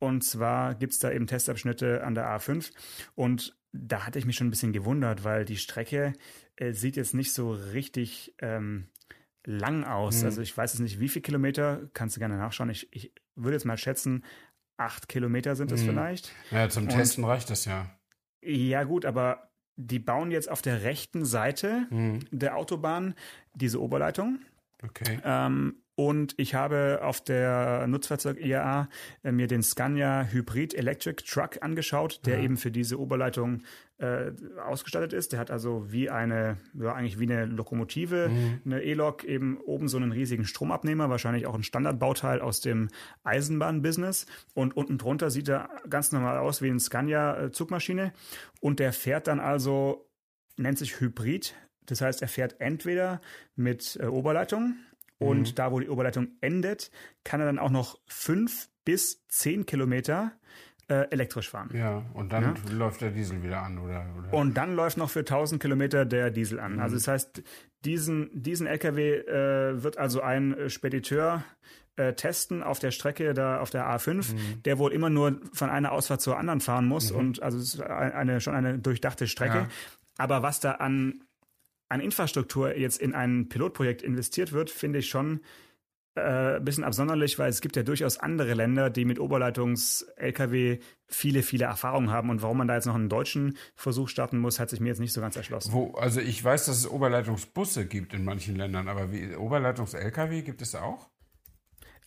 [0.03, 2.73] Und zwar gibt's da eben Testabschnitte an der A5.
[3.15, 6.15] Und da hatte ich mich schon ein bisschen gewundert, weil die Strecke
[6.57, 8.89] äh, sieht jetzt nicht so richtig ähm,
[9.45, 10.19] lang aus.
[10.19, 10.25] Mhm.
[10.25, 12.69] Also ich weiß jetzt nicht, wie viele Kilometer, kannst du gerne nachschauen.
[12.71, 14.25] Ich, ich würde jetzt mal schätzen,
[14.77, 15.91] acht Kilometer sind es mhm.
[15.91, 16.33] vielleicht.
[16.51, 17.89] Ja, zum Und, Testen reicht das ja.
[18.41, 22.25] Ja, gut, aber die bauen jetzt auf der rechten Seite mhm.
[22.33, 23.15] der Autobahn
[23.55, 24.41] diese Oberleitung.
[24.83, 25.21] Okay.
[25.25, 28.89] Ähm, und ich habe auf der Nutzfahrzeug IAA
[29.23, 32.45] äh, mir den Scania Hybrid Electric Truck angeschaut, der ja.
[32.45, 33.63] eben für diese Oberleitung
[33.99, 34.33] äh,
[34.65, 35.33] ausgestattet ist.
[35.33, 38.61] Der hat also wie eine, ja eigentlich wie eine Lokomotive, mhm.
[38.65, 42.89] eine E-Lok, eben oben so einen riesigen Stromabnehmer, wahrscheinlich auch ein Standardbauteil aus dem
[43.23, 44.27] Eisenbahnbusiness.
[44.55, 48.07] Und unten drunter sieht er ganz normal aus wie ein Scania-Zugmaschine.
[48.07, 48.11] Äh,
[48.61, 50.09] Und der fährt dann also,
[50.57, 51.55] nennt sich Hybrid.
[51.85, 53.21] Das heißt, er fährt entweder
[53.57, 54.77] mit äh, Oberleitung
[55.23, 55.55] und mhm.
[55.55, 56.91] da, wo die Oberleitung endet,
[57.25, 60.33] kann er dann auch noch fünf bis zehn Kilometer
[60.89, 61.71] äh, elektrisch fahren.
[61.73, 62.73] Ja, und dann ja?
[62.73, 66.31] läuft der Diesel wieder an, oder, oder, Und dann läuft noch für 1000 Kilometer der
[66.31, 66.73] Diesel an.
[66.73, 66.83] Also mhm.
[66.83, 67.43] Also das heißt,
[67.85, 71.45] diesen, diesen LKW äh, wird also ein Spediteur
[71.97, 74.63] äh, testen auf der Strecke da auf der A5, mhm.
[74.63, 77.19] der wohl immer nur von einer Ausfahrt zur anderen fahren muss mhm.
[77.19, 79.59] und also es ist eine, schon eine durchdachte Strecke.
[79.59, 79.69] Ja.
[80.19, 81.25] Aber was da an
[81.93, 85.41] an Infrastruktur jetzt in ein Pilotprojekt investiert wird, finde ich schon
[86.15, 91.43] äh, ein bisschen absonderlich, weil es gibt ja durchaus andere Länder, die mit Oberleitungs-Lkw viele,
[91.43, 92.31] viele Erfahrungen haben.
[92.31, 95.01] Und warum man da jetzt noch einen deutschen Versuch starten muss, hat sich mir jetzt
[95.01, 95.73] nicht so ganz erschlossen.
[95.73, 100.75] Wo, also ich weiß, dass es Oberleitungsbusse gibt in manchen Ländern, aber Oberleitungs-Lkw gibt es
[100.75, 101.11] auch?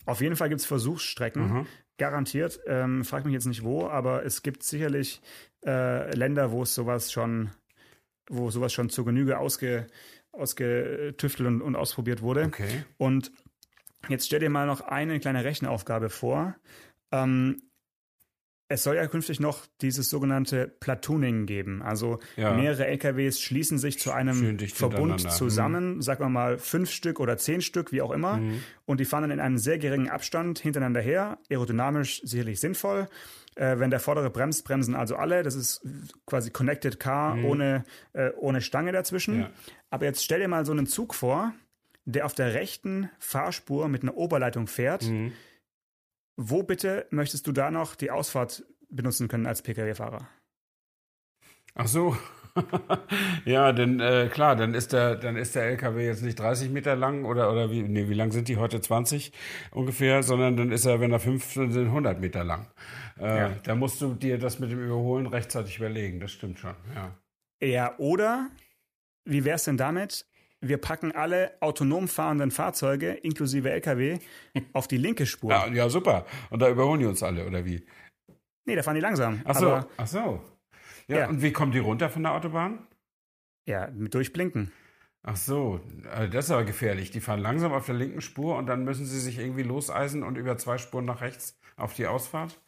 [0.04, 1.66] Auf jeden Fall gibt es Versuchsstrecken, mhm.
[1.96, 2.60] garantiert.
[2.66, 5.20] Ähm, frag mich jetzt nicht wo, aber es gibt sicherlich
[5.64, 7.50] äh, Länder, wo es sowas schon
[8.28, 9.86] wo sowas schon zur Genüge ausge,
[10.32, 12.44] ausgetüftelt und, und ausprobiert wurde.
[12.44, 12.84] Okay.
[12.98, 13.32] Und
[14.08, 16.56] jetzt stell dir mal noch eine kleine Rechenaufgabe vor.
[17.12, 17.62] Ähm,
[18.68, 21.82] es soll ja künftig noch dieses sogenannte Platooning geben.
[21.82, 22.52] Also ja.
[22.54, 25.28] mehrere LKWs schließen sich zu einem Verbund mhm.
[25.28, 26.02] zusammen, mhm.
[26.02, 28.38] sagen wir mal fünf Stück oder zehn Stück, wie auch immer.
[28.38, 28.62] Mhm.
[28.84, 31.38] Und die fahren dann in einem sehr geringen Abstand hintereinander her.
[31.48, 33.06] Aerodynamisch sicherlich sinnvoll.
[33.54, 35.44] Äh, wenn der vordere bremst, bremsen also alle.
[35.44, 35.82] Das ist
[36.26, 37.44] quasi Connected Car mhm.
[37.44, 39.40] ohne, äh, ohne Stange dazwischen.
[39.40, 39.50] Ja.
[39.90, 41.54] Aber jetzt stell dir mal so einen Zug vor,
[42.04, 45.32] der auf der rechten Fahrspur mit einer Oberleitung fährt mhm.
[46.36, 50.28] Wo bitte möchtest du da noch die Ausfahrt benutzen können als Pkw-Fahrer?
[51.74, 52.16] Ach so.
[53.44, 56.96] ja, denn äh, klar, dann ist der, dann ist der LKW jetzt nicht 30 Meter
[56.96, 59.32] lang oder oder wie, nee, wie lang sind die heute 20
[59.72, 62.66] ungefähr, sondern dann ist er, wenn er 5 sind, 100 Meter lang.
[63.18, 63.50] Äh, ja.
[63.62, 66.20] Da musst du dir das mit dem Überholen rechtzeitig überlegen.
[66.20, 66.74] Das stimmt schon.
[66.94, 67.18] Ja.
[67.60, 68.50] Ja, oder
[69.24, 70.26] wie wäre es denn damit?
[70.68, 74.18] Wir packen alle autonom fahrenden Fahrzeuge, inklusive LKW,
[74.72, 75.50] auf die linke Spur.
[75.50, 76.26] Ja, ja, super.
[76.50, 77.86] Und da überholen die uns alle, oder wie?
[78.64, 79.42] Nee, da fahren die langsam.
[79.44, 80.42] Ach so, Aber, ach so.
[81.08, 82.86] Ja, ja, und wie kommen die runter von der Autobahn?
[83.66, 84.72] Ja, mit durchblinken.
[85.22, 85.80] Ach so,
[86.12, 87.10] also das ist aber gefährlich.
[87.10, 90.36] Die fahren langsam auf der linken Spur und dann müssen sie sich irgendwie loseisen und
[90.36, 92.60] über zwei Spuren nach rechts auf die Ausfahrt?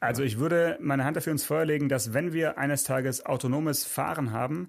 [0.00, 3.86] Also ich würde meine Hand dafür ins Feuer legen, dass wenn wir eines Tages autonomes
[3.86, 4.68] Fahren haben,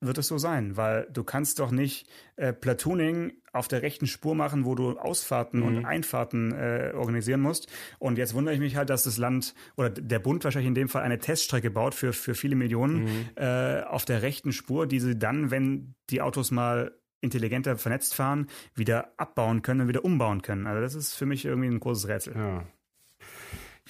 [0.00, 4.34] wird es so sein, weil du kannst doch nicht äh, Platooning auf der rechten Spur
[4.34, 5.66] machen, wo du Ausfahrten mhm.
[5.66, 7.68] und Einfahrten äh, organisieren musst.
[7.98, 10.88] Und jetzt wundere ich mich halt, dass das Land oder der Bund wahrscheinlich in dem
[10.88, 13.28] Fall eine Teststrecke baut für, für viele Millionen mhm.
[13.36, 18.46] äh, auf der rechten Spur, die sie dann, wenn die Autos mal intelligenter vernetzt fahren,
[18.74, 20.66] wieder abbauen können und wieder umbauen können.
[20.66, 22.36] Also das ist für mich irgendwie ein großes Rätsel.
[22.36, 22.64] Ja.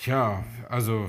[0.04, 1.08] Ja, also,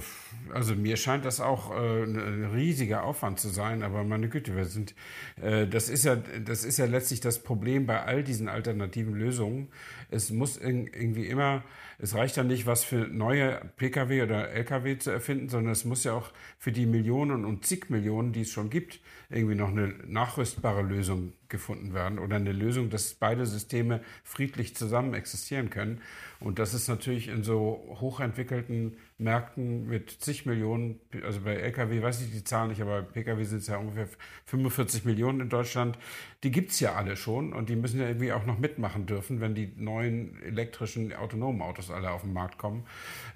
[0.53, 4.63] also mir scheint das auch äh, ein riesiger Aufwand zu sein, aber meine Güte, wir
[4.63, 4.95] sind,
[5.41, 9.67] äh, das ist ja, das ist ja letztlich das Problem bei all diesen alternativen Lösungen.
[10.09, 11.63] Es muss in, irgendwie immer,
[11.99, 16.03] es reicht ja nicht, was für neue Pkw oder Lkw zu erfinden, sondern es muss
[16.03, 19.95] ja auch für die Millionen und zig Millionen, die es schon gibt, irgendwie noch eine
[20.07, 26.01] nachrüstbare Lösung gefunden werden oder eine Lösung, dass beide Systeme friedlich zusammen existieren können.
[26.39, 32.21] Und das ist natürlich in so hochentwickelten Märkten mit zig Millionen, also bei Lkw weiß
[32.21, 34.07] ich die Zahlen nicht, aber Pkw sind es ja ungefähr
[34.45, 35.97] 45 Millionen in Deutschland.
[36.43, 39.41] Die gibt es ja alle schon und die müssen ja irgendwie auch noch mitmachen dürfen,
[39.41, 42.85] wenn die neuen elektrischen autonomen Autos alle auf den Markt kommen.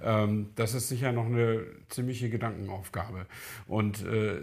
[0.04, 3.26] Ähm, das ist sicher noch eine ziemliche Gedankenaufgabe.
[3.66, 4.40] Und äh,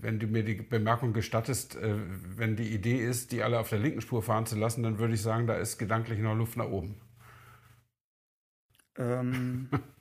[0.00, 1.96] wenn du mir die Bemerkung gestattest, äh,
[2.34, 5.12] wenn die Idee ist, die alle auf der linken Spur fahren zu lassen, dann würde
[5.12, 6.94] ich sagen, da ist gedanklich noch Luft nach oben.
[8.96, 9.80] Ähm, hm,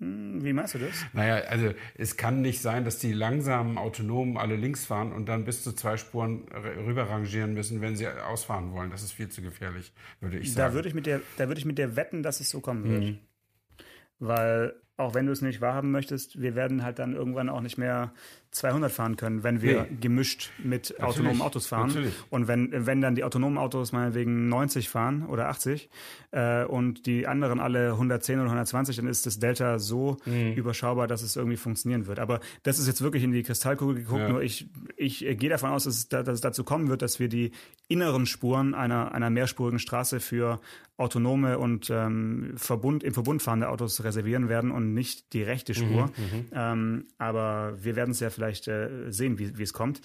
[0.00, 0.94] wie meinst du das?
[1.12, 5.44] Naja, also es kann nicht sein, dass die langsamen Autonomen alle links fahren und dann
[5.44, 6.48] bis zu zwei Spuren
[6.86, 8.90] rüber rangieren müssen, wenn sie ausfahren wollen.
[8.90, 10.70] Das ist viel zu gefährlich, würde ich sagen.
[10.70, 12.84] Da würde ich mit dir, da würde ich mit dir wetten, dass es so kommen
[12.84, 13.04] wird.
[13.04, 13.18] Mhm.
[14.20, 17.78] Weil auch wenn du es nicht wahrhaben möchtest, wir werden halt dann irgendwann auch nicht
[17.78, 18.12] mehr
[18.52, 19.96] 200 fahren können, wenn wir nee.
[20.00, 21.02] gemischt mit Natürlich.
[21.02, 21.88] autonomen Autos fahren.
[21.88, 22.14] Natürlich.
[22.30, 25.88] Und wenn, wenn dann die autonomen Autos meinetwegen 90 fahren oder 80
[26.32, 30.54] äh, und die anderen alle 110 oder 120, dann ist das Delta so mhm.
[30.54, 32.18] überschaubar, dass es irgendwie funktionieren wird.
[32.18, 34.20] Aber das ist jetzt wirklich in die Kristallkugel geguckt.
[34.20, 34.28] Ja.
[34.28, 37.28] Nur ich, ich gehe davon aus, dass es, dass es dazu kommen wird, dass wir
[37.28, 37.52] die
[37.86, 40.60] inneren Spuren einer, einer mehrspurigen Straße für
[40.96, 46.06] autonome und ähm, Verbund, im Verbund fahrende Autos reservieren werden und nicht die rechte Spur.
[46.06, 46.46] Mhm, mhm.
[46.52, 50.00] ähm, aber wir werden es ja vielleicht äh, sehen, wie, wie es kommt.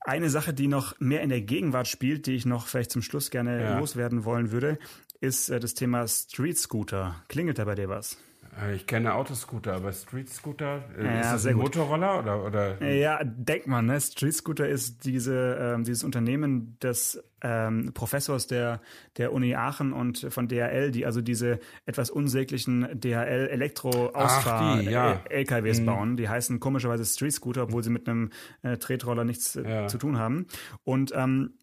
[0.00, 3.30] Eine Sache, die noch mehr in der Gegenwart spielt, die ich noch vielleicht zum Schluss
[3.30, 3.78] gerne ja.
[3.78, 4.78] loswerden wollen würde,
[5.20, 7.22] ist äh, das Thema Street Scooter.
[7.28, 8.18] Klingelt da bei dir was?
[8.60, 12.82] Äh, ich kenne Autoscooter, aber Street Scooter, äh, ja, ist das ein Motorroller oder, oder?
[12.84, 14.00] Ja, denkt man, ne?
[14.00, 18.80] Street Scooter ist diese, ähm, dieses Unternehmen des ähm, Professors der,
[19.16, 25.20] der Uni Aachen und von DHL, die also diese etwas unsäglichen DHL Elektro-Ausfahr ja.
[25.28, 25.86] LKWs mhm.
[25.86, 26.16] bauen.
[26.16, 28.30] Die heißen komischerweise Street Scooter, obwohl sie mit einem
[28.62, 29.86] äh, Tretroller nichts äh, ja.
[29.88, 30.46] zu tun haben.
[30.84, 31.54] Und ähm,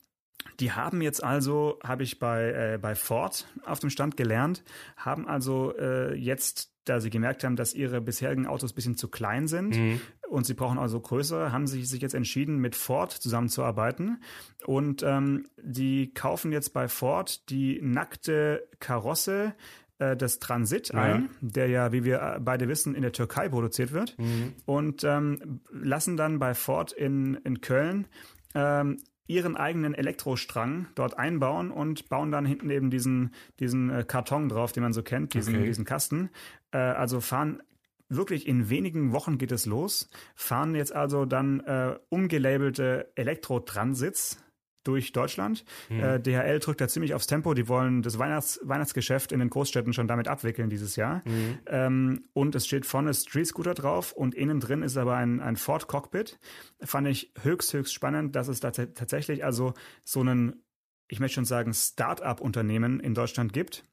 [0.59, 4.63] die haben jetzt also, habe ich bei, äh, bei Ford auf dem Stand gelernt,
[4.97, 9.07] haben also äh, jetzt da sie gemerkt haben, dass ihre bisherigen Autos ein bisschen zu
[9.07, 10.01] klein sind mhm.
[10.29, 14.21] und sie brauchen also größere, haben sie sich jetzt entschieden, mit Ford zusammenzuarbeiten.
[14.65, 19.53] Und ähm, die kaufen jetzt bei Ford die nackte Karosse
[19.99, 21.01] äh, des Transit ja.
[21.01, 24.17] ein, der ja, wie wir beide wissen, in der Türkei produziert wird.
[24.17, 24.53] Mhm.
[24.65, 28.07] Und ähm, lassen dann bei Ford in, in Köln
[28.55, 28.97] ähm,
[29.31, 34.73] ihren eigenen Elektrostrang dort einbauen und bauen dann hinten eben diesen, diesen äh, Karton drauf,
[34.73, 35.65] den man so kennt, diesen, okay.
[35.65, 36.29] diesen Kasten.
[36.71, 37.63] Äh, also fahren
[38.09, 44.43] wirklich in wenigen Wochen geht es los, fahren jetzt also dann äh, umgelabelte Elektrotransits
[44.83, 45.63] durch Deutschland.
[45.89, 45.99] Mhm.
[45.99, 47.53] Äh, DHL drückt da ziemlich aufs Tempo.
[47.53, 51.21] Die wollen das Weihnachts Weihnachtsgeschäft in den Großstädten schon damit abwickeln dieses Jahr.
[51.25, 51.59] Mhm.
[51.67, 55.55] Ähm, und es steht vorne Street Scooter drauf und innen drin ist aber ein, ein
[55.55, 56.39] Ford Cockpit.
[56.81, 60.63] Fand ich höchst, höchst spannend, dass es da tatsächlich also so einen,
[61.07, 63.85] ich möchte schon sagen, Start-up-Unternehmen in Deutschland gibt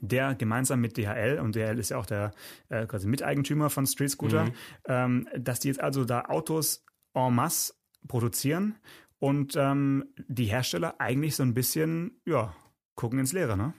[0.00, 2.32] der gemeinsam mit DHL, und DHL ist ja auch der
[2.68, 4.52] äh, quasi Miteigentümer von Street Scooter, mhm.
[4.86, 7.74] ähm, dass die jetzt also da Autos en masse
[8.08, 8.76] produzieren
[9.20, 12.56] und ähm, die Hersteller eigentlich so ein bisschen, ja,
[12.96, 13.72] gucken ins Leere, ne?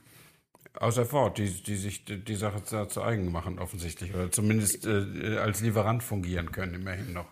[0.74, 4.14] Außer Ford, die, die sich die Sache zu, zu eigen machen, offensichtlich.
[4.14, 7.26] Oder zumindest äh, als Lieferant fungieren können, immerhin noch.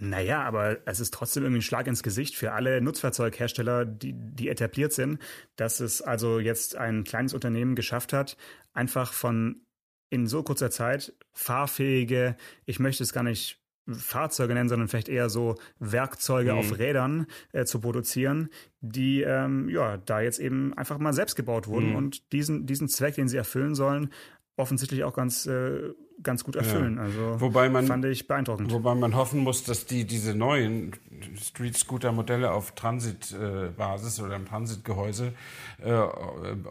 [0.00, 4.48] Naja, aber es ist trotzdem irgendwie ein Schlag ins Gesicht für alle Nutzfahrzeughersteller, die, die
[4.48, 5.20] etabliert sind,
[5.54, 8.36] dass es also jetzt ein kleines Unternehmen geschafft hat,
[8.72, 9.64] einfach von
[10.10, 15.28] in so kurzer Zeit fahrfähige, ich möchte es gar nicht Fahrzeuge nennen, sondern vielleicht eher
[15.28, 16.58] so Werkzeuge mhm.
[16.58, 18.48] auf Rädern äh, zu produzieren,
[18.80, 21.96] die ähm, ja da jetzt eben einfach mal selbst gebaut wurden mhm.
[21.96, 24.10] und diesen, diesen Zweck, den sie erfüllen sollen,
[24.56, 25.90] offensichtlich auch ganz, äh,
[26.22, 26.96] ganz gut erfüllen.
[26.96, 27.02] Ja.
[27.02, 28.70] Also wobei man, fand ich beeindruckend.
[28.72, 30.92] Wobei man hoffen muss, dass die diese neuen
[31.40, 35.32] Street Scooter Modelle auf Transitbasis äh, oder im Transitgehäuse
[35.78, 35.92] äh,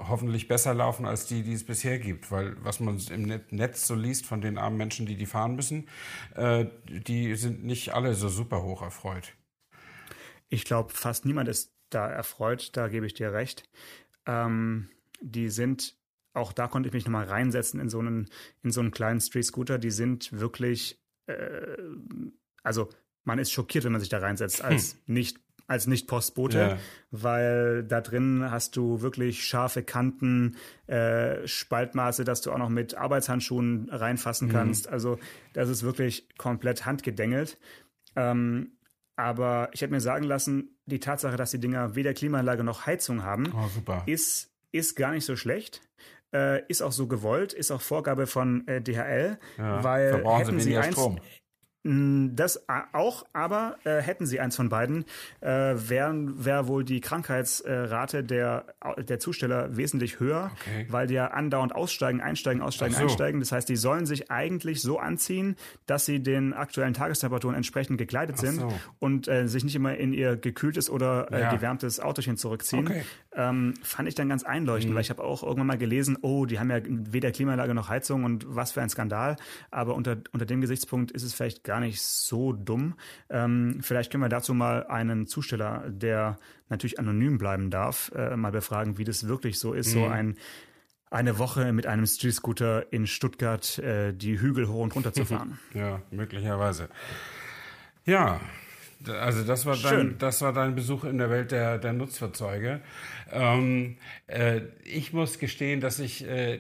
[0.08, 2.32] hoffentlich besser laufen als die, die es bisher gibt.
[2.32, 5.88] Weil was man im Netz so liest von den armen Menschen, die die fahren müssen,
[6.36, 9.34] äh, die sind nicht alle so super hoch erfreut.
[10.50, 13.70] Ich glaube, fast niemand ist da erfreut, da gebe ich dir recht.
[14.26, 14.90] Ähm,
[15.22, 16.01] die sind
[16.34, 18.30] auch da konnte ich mich nochmal reinsetzen in so einen,
[18.64, 19.78] in so einen kleinen Street Scooter.
[19.78, 21.78] Die sind wirklich, äh,
[22.64, 22.90] also
[23.24, 25.00] man ist schockiert, wenn man sich da reinsetzt als hm.
[25.14, 26.78] nicht als nicht Postbote, ja.
[27.12, 30.58] weil da drin hast du wirklich scharfe Kanten,
[30.88, 34.52] äh, Spaltmaße, dass du auch noch mit Arbeitshandschuhen reinfassen mhm.
[34.52, 34.90] kannst.
[34.90, 35.18] Also
[35.54, 37.58] das ist wirklich komplett handgedengelt.
[38.18, 38.74] Ähm,
[39.16, 43.24] aber ich habe mir sagen lassen, die Tatsache, dass die Dinger weder Klimaanlage noch Heizung
[43.24, 45.82] haben, oh, ist, ist gar nicht so schlecht
[46.34, 50.72] äh, ist auch so gewollt, ist auch Vorgabe von äh, DHL, ja, weil hätten sie,
[50.72, 51.20] sie eins, Strom.
[51.84, 55.04] Das auch, aber äh, hätten sie eins von beiden,
[55.40, 56.14] äh, wäre
[56.46, 58.68] wär wohl die Krankheitsrate der,
[59.00, 60.86] der Zusteller wesentlich höher, okay.
[60.90, 63.02] weil die ja andauernd aussteigen, einsteigen, aussteigen, so.
[63.02, 63.40] einsteigen.
[63.40, 65.56] Das heißt, die sollen sich eigentlich so anziehen,
[65.88, 68.72] dass sie den aktuellen Tagestemperaturen entsprechend gekleidet Ach sind so.
[69.00, 71.52] und äh, sich nicht immer in ihr gekühltes oder äh, ja.
[71.56, 72.88] gewärmtes Autochen zurückziehen.
[72.88, 73.02] Okay.
[73.34, 74.96] Ähm, fand ich dann ganz einleuchtend, mhm.
[74.96, 78.26] weil ich habe auch irgendwann mal gelesen, oh, die haben ja weder Klimaanlage noch Heizung
[78.26, 79.38] und was für ein Skandal.
[79.70, 82.96] Aber unter, unter dem Gesichtspunkt ist es vielleicht gar nicht so dumm.
[83.30, 86.38] Ähm, vielleicht können wir dazu mal einen Zusteller, der
[86.70, 90.00] natürlich anonym bleiben darf, äh, mal befragen, wie das wirklich so ist, mhm.
[90.00, 90.38] so ein
[91.12, 95.60] eine Woche mit einem Street-Scooter in Stuttgart äh, die Hügel hoch und runter zu fahren.
[95.74, 96.88] ja, möglicherweise.
[98.06, 98.40] Ja,
[99.10, 102.82] also das war dein, das war dein Besuch in der Welt der, der Nutzfahrzeuge.
[103.32, 103.98] Ähm,
[104.28, 106.60] äh, ich muss gestehen, dass ich äh,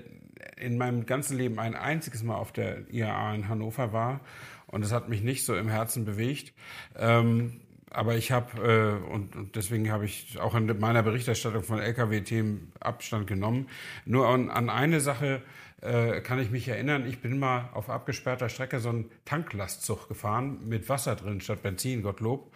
[0.57, 4.21] in meinem ganzen Leben ein einziges Mal auf der IAA in Hannover war
[4.67, 6.53] und es hat mich nicht so im Herzen bewegt.
[6.97, 7.61] Ähm,
[7.93, 12.71] aber ich habe, äh, und, und deswegen habe ich auch in meiner Berichterstattung von Lkw-Themen
[12.79, 13.67] Abstand genommen.
[14.05, 15.41] Nur an, an eine Sache
[15.81, 17.05] äh, kann ich mich erinnern.
[17.07, 22.03] Ich bin mal auf abgesperrter Strecke so einen Tanklastzug gefahren mit Wasser drin statt Benzin,
[22.03, 22.53] Gottlob.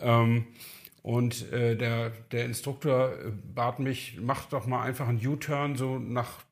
[0.00, 0.46] Ähm,
[1.02, 3.12] und äh, der, der Instruktor
[3.54, 6.44] bat mich, mach doch mal einfach einen U-Turn so nach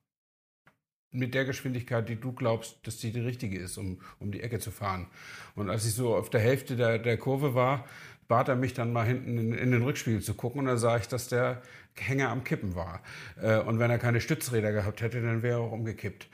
[1.15, 4.59] mit der Geschwindigkeit, die du glaubst, dass die die richtige ist, um, um die Ecke
[4.59, 5.07] zu fahren.
[5.55, 7.85] Und als ich so auf der Hälfte der, der Kurve war,
[8.29, 10.97] bat er mich dann mal hinten in, in den Rückspiegel zu gucken und dann sah
[10.97, 11.63] ich, dass der
[11.97, 13.01] Hänger am Kippen war.
[13.41, 16.29] Äh, und wenn er keine Stützräder gehabt hätte, dann wäre er auch umgekippt.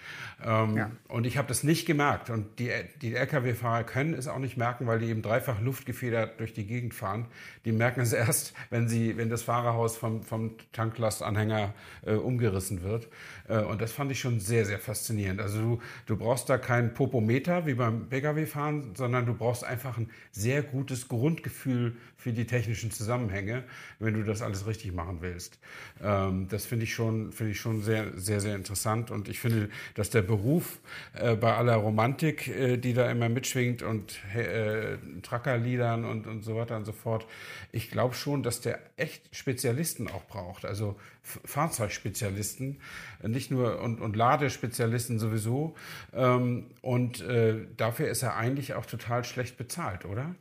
[0.45, 0.91] Ähm, ja.
[1.09, 2.31] Und ich habe das nicht gemerkt.
[2.31, 2.71] Und die,
[3.03, 6.95] die Lkw-Fahrer können es auch nicht merken, weil die eben dreifach luftgefedert durch die Gegend
[6.95, 7.27] fahren.
[7.65, 11.75] Die merken es erst, wenn, sie, wenn das Fahrerhaus vom, vom Tanklastanhänger
[12.07, 13.09] äh, umgerissen wird.
[13.49, 15.41] Äh, und das fand ich schon sehr, sehr faszinierend.
[15.41, 20.11] Also du, du brauchst da kein Popometer wie beim Pkw-Fahren, sondern du brauchst einfach ein
[20.33, 23.65] sehr gutes Grundgefühl für die technischen Zusammenhänge,
[23.99, 25.59] wenn du das alles richtig machen willst.
[26.03, 29.11] Ähm, das finde ich schon, finde ich schon sehr, sehr, sehr interessant.
[29.11, 30.81] Und ich finde, dass der Beruf
[31.15, 36.57] äh, bei aller Romantik, äh, die da immer mitschwingt und äh, Trackerliedern und, und so
[36.57, 37.27] weiter und so fort,
[37.73, 40.67] ich glaube schon, dass der echt Spezialisten auch braucht.
[40.67, 42.81] Also Fahrzeugspezialisten,
[43.23, 45.75] nicht nur und, und Ladespezialisten sowieso.
[46.13, 50.35] Ähm, und äh, dafür ist er eigentlich auch total schlecht bezahlt, oder?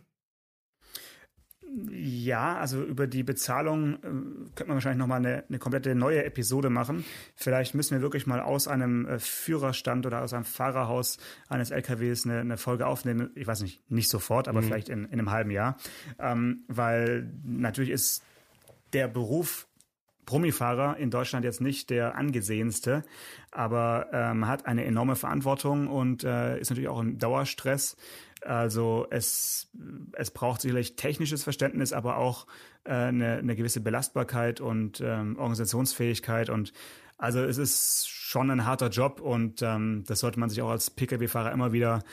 [1.92, 6.70] Ja, also über die Bezahlung äh, könnte man wahrscheinlich nochmal eine, eine komplette neue Episode
[6.70, 7.06] machen.
[7.36, 11.18] Vielleicht müssen wir wirklich mal aus einem äh, Führerstand oder aus einem Fahrerhaus
[11.48, 13.30] eines LKWs eine, eine Folge aufnehmen.
[13.36, 14.66] Ich weiß nicht, nicht sofort, aber mhm.
[14.66, 15.78] vielleicht in, in einem halben Jahr.
[16.18, 18.24] Ähm, weil natürlich ist
[18.94, 19.68] der Beruf
[20.30, 23.04] Brummifahrer in Deutschland jetzt nicht der angesehenste,
[23.50, 27.98] aber ähm, hat eine enorme Verantwortung und äh, ist natürlich auch im Dauerstress.
[28.42, 29.70] Also es,
[30.14, 32.48] es braucht sicherlich technisches Verständnis, aber auch
[32.86, 36.50] äh, eine, eine gewisse Belastbarkeit und ähm, Organisationsfähigkeit.
[36.50, 36.74] Und
[37.18, 40.90] also es ist schon ein harter Job und ähm, das sollte man sich auch als
[40.90, 42.04] Pkw-Fahrer immer wieder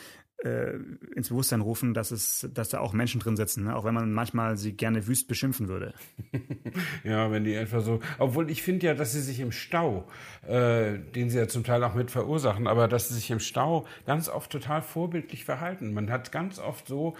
[0.43, 0.73] äh,
[1.15, 3.75] ins Bewusstsein rufen, dass es, dass da auch Menschen drin sitzen, ne?
[3.75, 5.93] auch wenn man manchmal sie gerne wüst beschimpfen würde.
[7.03, 7.99] ja, wenn die etwa so.
[8.19, 10.07] Obwohl ich finde ja, dass sie sich im Stau,
[10.47, 13.85] äh, den sie ja zum Teil auch mit verursachen, aber dass sie sich im Stau
[14.05, 15.93] ganz oft total vorbildlich verhalten.
[15.93, 17.15] Man hat ganz oft so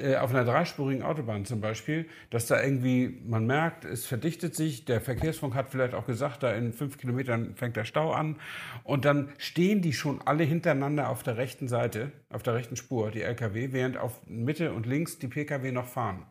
[0.00, 5.00] auf einer dreispurigen Autobahn zum Beispiel, dass da irgendwie, man merkt, es verdichtet sich, der
[5.00, 8.36] Verkehrsfunk hat vielleicht auch gesagt, da in fünf Kilometern fängt der Stau an
[8.82, 13.10] und dann stehen die schon alle hintereinander auf der rechten Seite, auf der rechten Spur,
[13.10, 16.24] die LKW, während auf Mitte und links die Pkw noch fahren.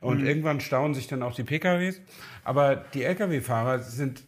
[0.00, 0.26] Und mhm.
[0.26, 2.00] irgendwann stauen sich dann auch die PKWs.
[2.44, 4.24] Aber die Lkw-Fahrer sind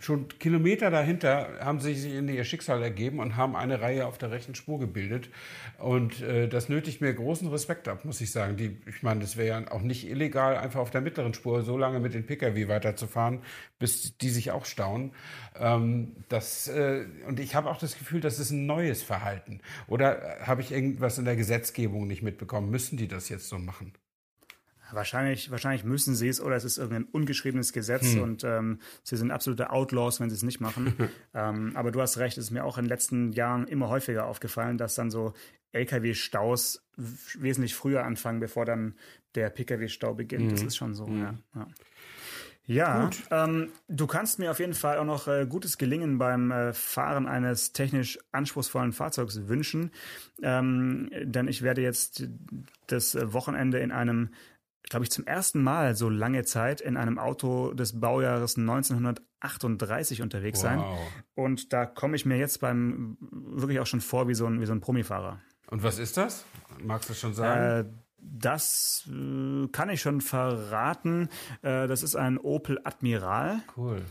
[0.00, 4.18] schon Kilometer dahinter haben sie sich in ihr Schicksal ergeben und haben eine Reihe auf
[4.18, 5.28] der rechten Spur gebildet.
[5.78, 8.56] Und äh, das nötigt mir großen Respekt ab, muss ich sagen.
[8.56, 11.76] Die, ich meine, das wäre ja auch nicht illegal, einfach auf der mittleren Spur so
[11.76, 13.40] lange mit den Pkw weiterzufahren,
[13.78, 15.12] bis die sich auch stauen.
[15.58, 19.60] Ähm, das, äh, und ich habe auch das Gefühl, das ist ein neues Verhalten.
[19.86, 22.70] Oder habe ich irgendwas in der Gesetzgebung nicht mitbekommen?
[22.70, 23.92] Müssen die das jetzt so machen?
[24.92, 28.22] Wahrscheinlich, wahrscheinlich müssen sie es oder es ist irgendein ungeschriebenes Gesetz hm.
[28.22, 30.94] und ähm, sie sind absolute Outlaws, wenn sie es nicht machen.
[31.34, 34.26] ähm, aber du hast recht, es ist mir auch in den letzten Jahren immer häufiger
[34.26, 35.32] aufgefallen, dass dann so
[35.72, 38.94] Lkw-Staus wesentlich früher anfangen, bevor dann
[39.34, 40.42] der Pkw-Stau beginnt.
[40.42, 40.50] Hm.
[40.50, 41.20] Das ist schon so, hm.
[41.20, 41.34] ja.
[41.54, 41.66] ja.
[42.70, 46.72] Ja, ähm, du kannst mir auf jeden Fall auch noch äh, gutes Gelingen beim äh,
[46.72, 49.90] Fahren eines technisch anspruchsvollen Fahrzeugs wünschen,
[50.40, 52.28] ähm, denn ich werde jetzt
[52.86, 54.30] das Wochenende in einem
[54.88, 60.58] glaube ich, zum ersten Mal so lange Zeit in einem Auto des Baujahres 1938 unterwegs
[60.58, 60.62] wow.
[60.62, 60.84] sein.
[61.34, 64.66] Und da komme ich mir jetzt beim wirklich auch schon vor wie so ein, wie
[64.66, 65.40] so ein Promifahrer.
[65.68, 66.44] Und was ist das?
[66.82, 67.88] Magst du schon sagen?
[67.88, 71.28] Äh, das äh, kann ich schon verraten.
[71.62, 73.62] Äh, das ist ein Opel Admiral.
[73.76, 74.02] Cool.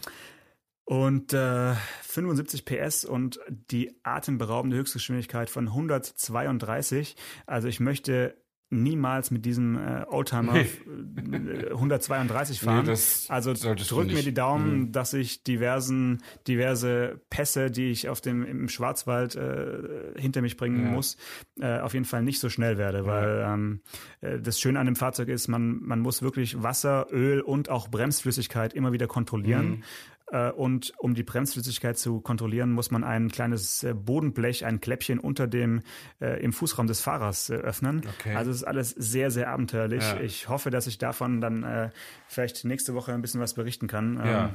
[0.85, 7.15] Und äh, 75 PS und die atemberaubende Höchstgeschwindigkeit von 132.
[7.45, 8.35] Also ich möchte
[8.69, 11.65] niemals mit diesem äh, Oldtimer nee.
[11.71, 12.85] 132 fahren.
[12.85, 12.93] Nee,
[13.27, 14.91] also drück mir die Daumen, mhm.
[14.91, 20.83] dass ich diversen diverse Pässe, die ich auf dem im Schwarzwald äh, hinter mich bringen
[20.83, 20.91] ja.
[20.91, 21.17] muss,
[21.59, 23.53] äh, auf jeden Fall nicht so schnell werde, weil ja.
[23.53, 23.81] ähm,
[24.21, 27.87] äh, das Schöne an dem Fahrzeug ist, man man muss wirklich Wasser, Öl und auch
[27.87, 29.69] Bremsflüssigkeit immer wieder kontrollieren.
[29.69, 29.83] Mhm.
[30.31, 35.19] Äh, und um die Bremsflüssigkeit zu kontrollieren, muss man ein kleines äh, Bodenblech, ein Kläppchen
[35.19, 35.81] unter dem
[36.21, 38.03] äh, im Fußraum des Fahrers öffnen.
[38.19, 38.35] Okay.
[38.35, 40.03] Also es ist alles sehr, sehr abenteuerlich.
[40.03, 40.19] Ja.
[40.19, 41.89] Ich hoffe, dass ich davon dann äh,
[42.27, 44.17] vielleicht nächste Woche ein bisschen was berichten kann.
[44.17, 44.45] Ja.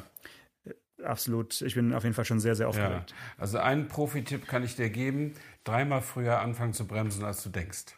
[0.67, 1.61] Ähm, absolut.
[1.63, 3.11] Ich bin auf jeden Fall schon sehr, sehr aufgeregt.
[3.11, 3.17] Ja.
[3.39, 7.97] Also einen Profi-Tipp kann ich dir geben: dreimal früher anfangen zu bremsen, als du denkst.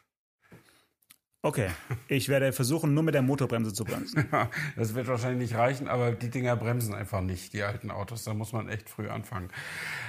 [1.47, 1.68] Okay,
[2.09, 4.28] ich werde versuchen, nur mit der Motorbremse zu bremsen.
[4.74, 8.24] Das wird wahrscheinlich nicht reichen, aber die Dinger bremsen einfach nicht, die alten Autos.
[8.24, 9.51] Da muss man echt früh anfangen.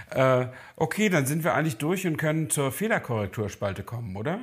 [0.09, 4.39] Äh, okay, dann sind wir eigentlich durch und können zur Fehlerkorrekturspalte kommen, oder?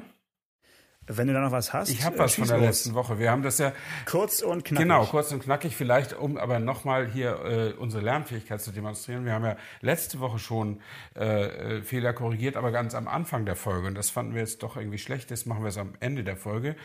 [1.06, 1.90] Wenn du da noch was hast.
[1.90, 2.66] Ich habe was von der los.
[2.66, 3.18] letzten Woche.
[3.18, 3.72] Wir haben das ja.
[4.06, 4.84] Kurz und knackig.
[4.84, 5.76] Genau, kurz und knackig.
[5.76, 9.24] Vielleicht, um aber nochmal hier äh, unsere Lernfähigkeit zu demonstrieren.
[9.24, 10.80] Wir haben ja letzte Woche schon
[11.16, 13.86] äh, äh, Fehler korrigiert, aber ganz am Anfang der Folge.
[13.88, 15.30] Und das fanden wir jetzt doch irgendwie schlecht.
[15.30, 16.76] Das machen wir es am Ende der Folge.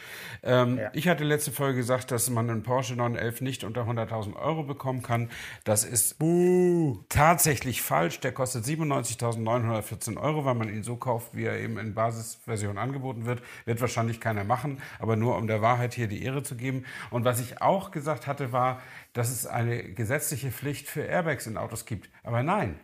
[0.43, 0.89] Ähm, ja.
[0.93, 5.01] Ich hatte letzte Folge gesagt, dass man einen Porsche 911 nicht unter 100.000 Euro bekommen
[5.01, 5.29] kann.
[5.63, 6.99] Das ist Buh.
[7.09, 8.19] tatsächlich falsch.
[8.19, 13.25] Der kostet 97.914 Euro, weil man ihn so kauft, wie er eben in Basisversion angeboten
[13.25, 13.41] wird.
[13.65, 16.85] Wird wahrscheinlich nicht keiner machen, aber nur um der Wahrheit hier die Ehre zu geben.
[17.09, 18.81] Und was ich auch gesagt hatte, war,
[19.13, 22.09] dass es eine gesetzliche Pflicht für Airbags in Autos gibt.
[22.23, 22.79] Aber nein,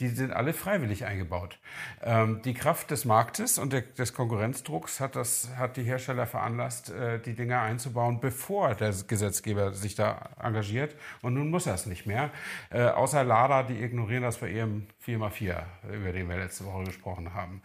[0.00, 1.60] die sind alle freiwillig eingebaut.
[2.02, 7.20] Ähm, die Kraft des Marktes und des Konkurrenzdrucks hat, das, hat die Hersteller veranlasst, äh,
[7.20, 10.96] die Dinger einzubauen, bevor der Gesetzgeber sich da engagiert.
[11.22, 12.30] Und nun muss er es nicht mehr.
[12.70, 17.34] Äh, außer Lada, die ignorieren das bei ihrem 4x4, über den wir letzte Woche gesprochen
[17.34, 17.62] haben.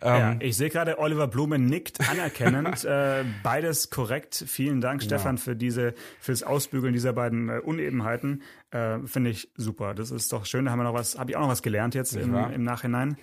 [0.00, 2.84] Ähm, ja, ich sehe gerade, Oliver Blume nickt anerkennend.
[2.84, 4.44] äh, beides korrekt.
[4.46, 5.08] Vielen Dank, genau.
[5.08, 8.42] Stefan, für diese, fürs Ausbügeln dieser beiden äh, Unebenheiten.
[8.70, 9.94] Äh, Finde ich super.
[9.94, 10.66] Das ist doch schön.
[10.66, 13.16] Da haben wir noch was, habe ich auch noch was gelernt jetzt im, im, Nachhinein.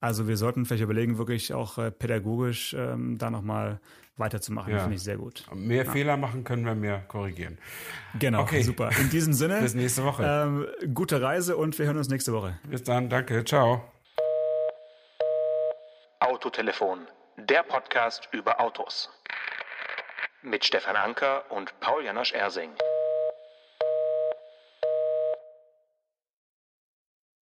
[0.00, 3.80] Also wir sollten vielleicht überlegen, wirklich auch äh, pädagogisch ähm, da nochmal
[4.16, 4.72] weiterzumachen.
[4.72, 4.80] Ja.
[4.80, 5.44] Finde ich sehr gut.
[5.54, 5.92] Mehr ja.
[5.92, 7.58] Fehler machen können wir mehr korrigieren.
[8.18, 8.62] Genau, okay.
[8.62, 8.90] super.
[8.98, 9.60] In diesem Sinne.
[9.60, 10.24] Bis nächste Woche.
[10.24, 12.58] Ähm, gute Reise und wir hören uns nächste Woche.
[12.64, 13.84] Bis dann, danke, ciao.
[16.20, 17.06] Autotelefon,
[17.36, 19.10] der Podcast über Autos.
[20.42, 22.70] Mit Stefan Anker und Paul Janosch Ersing.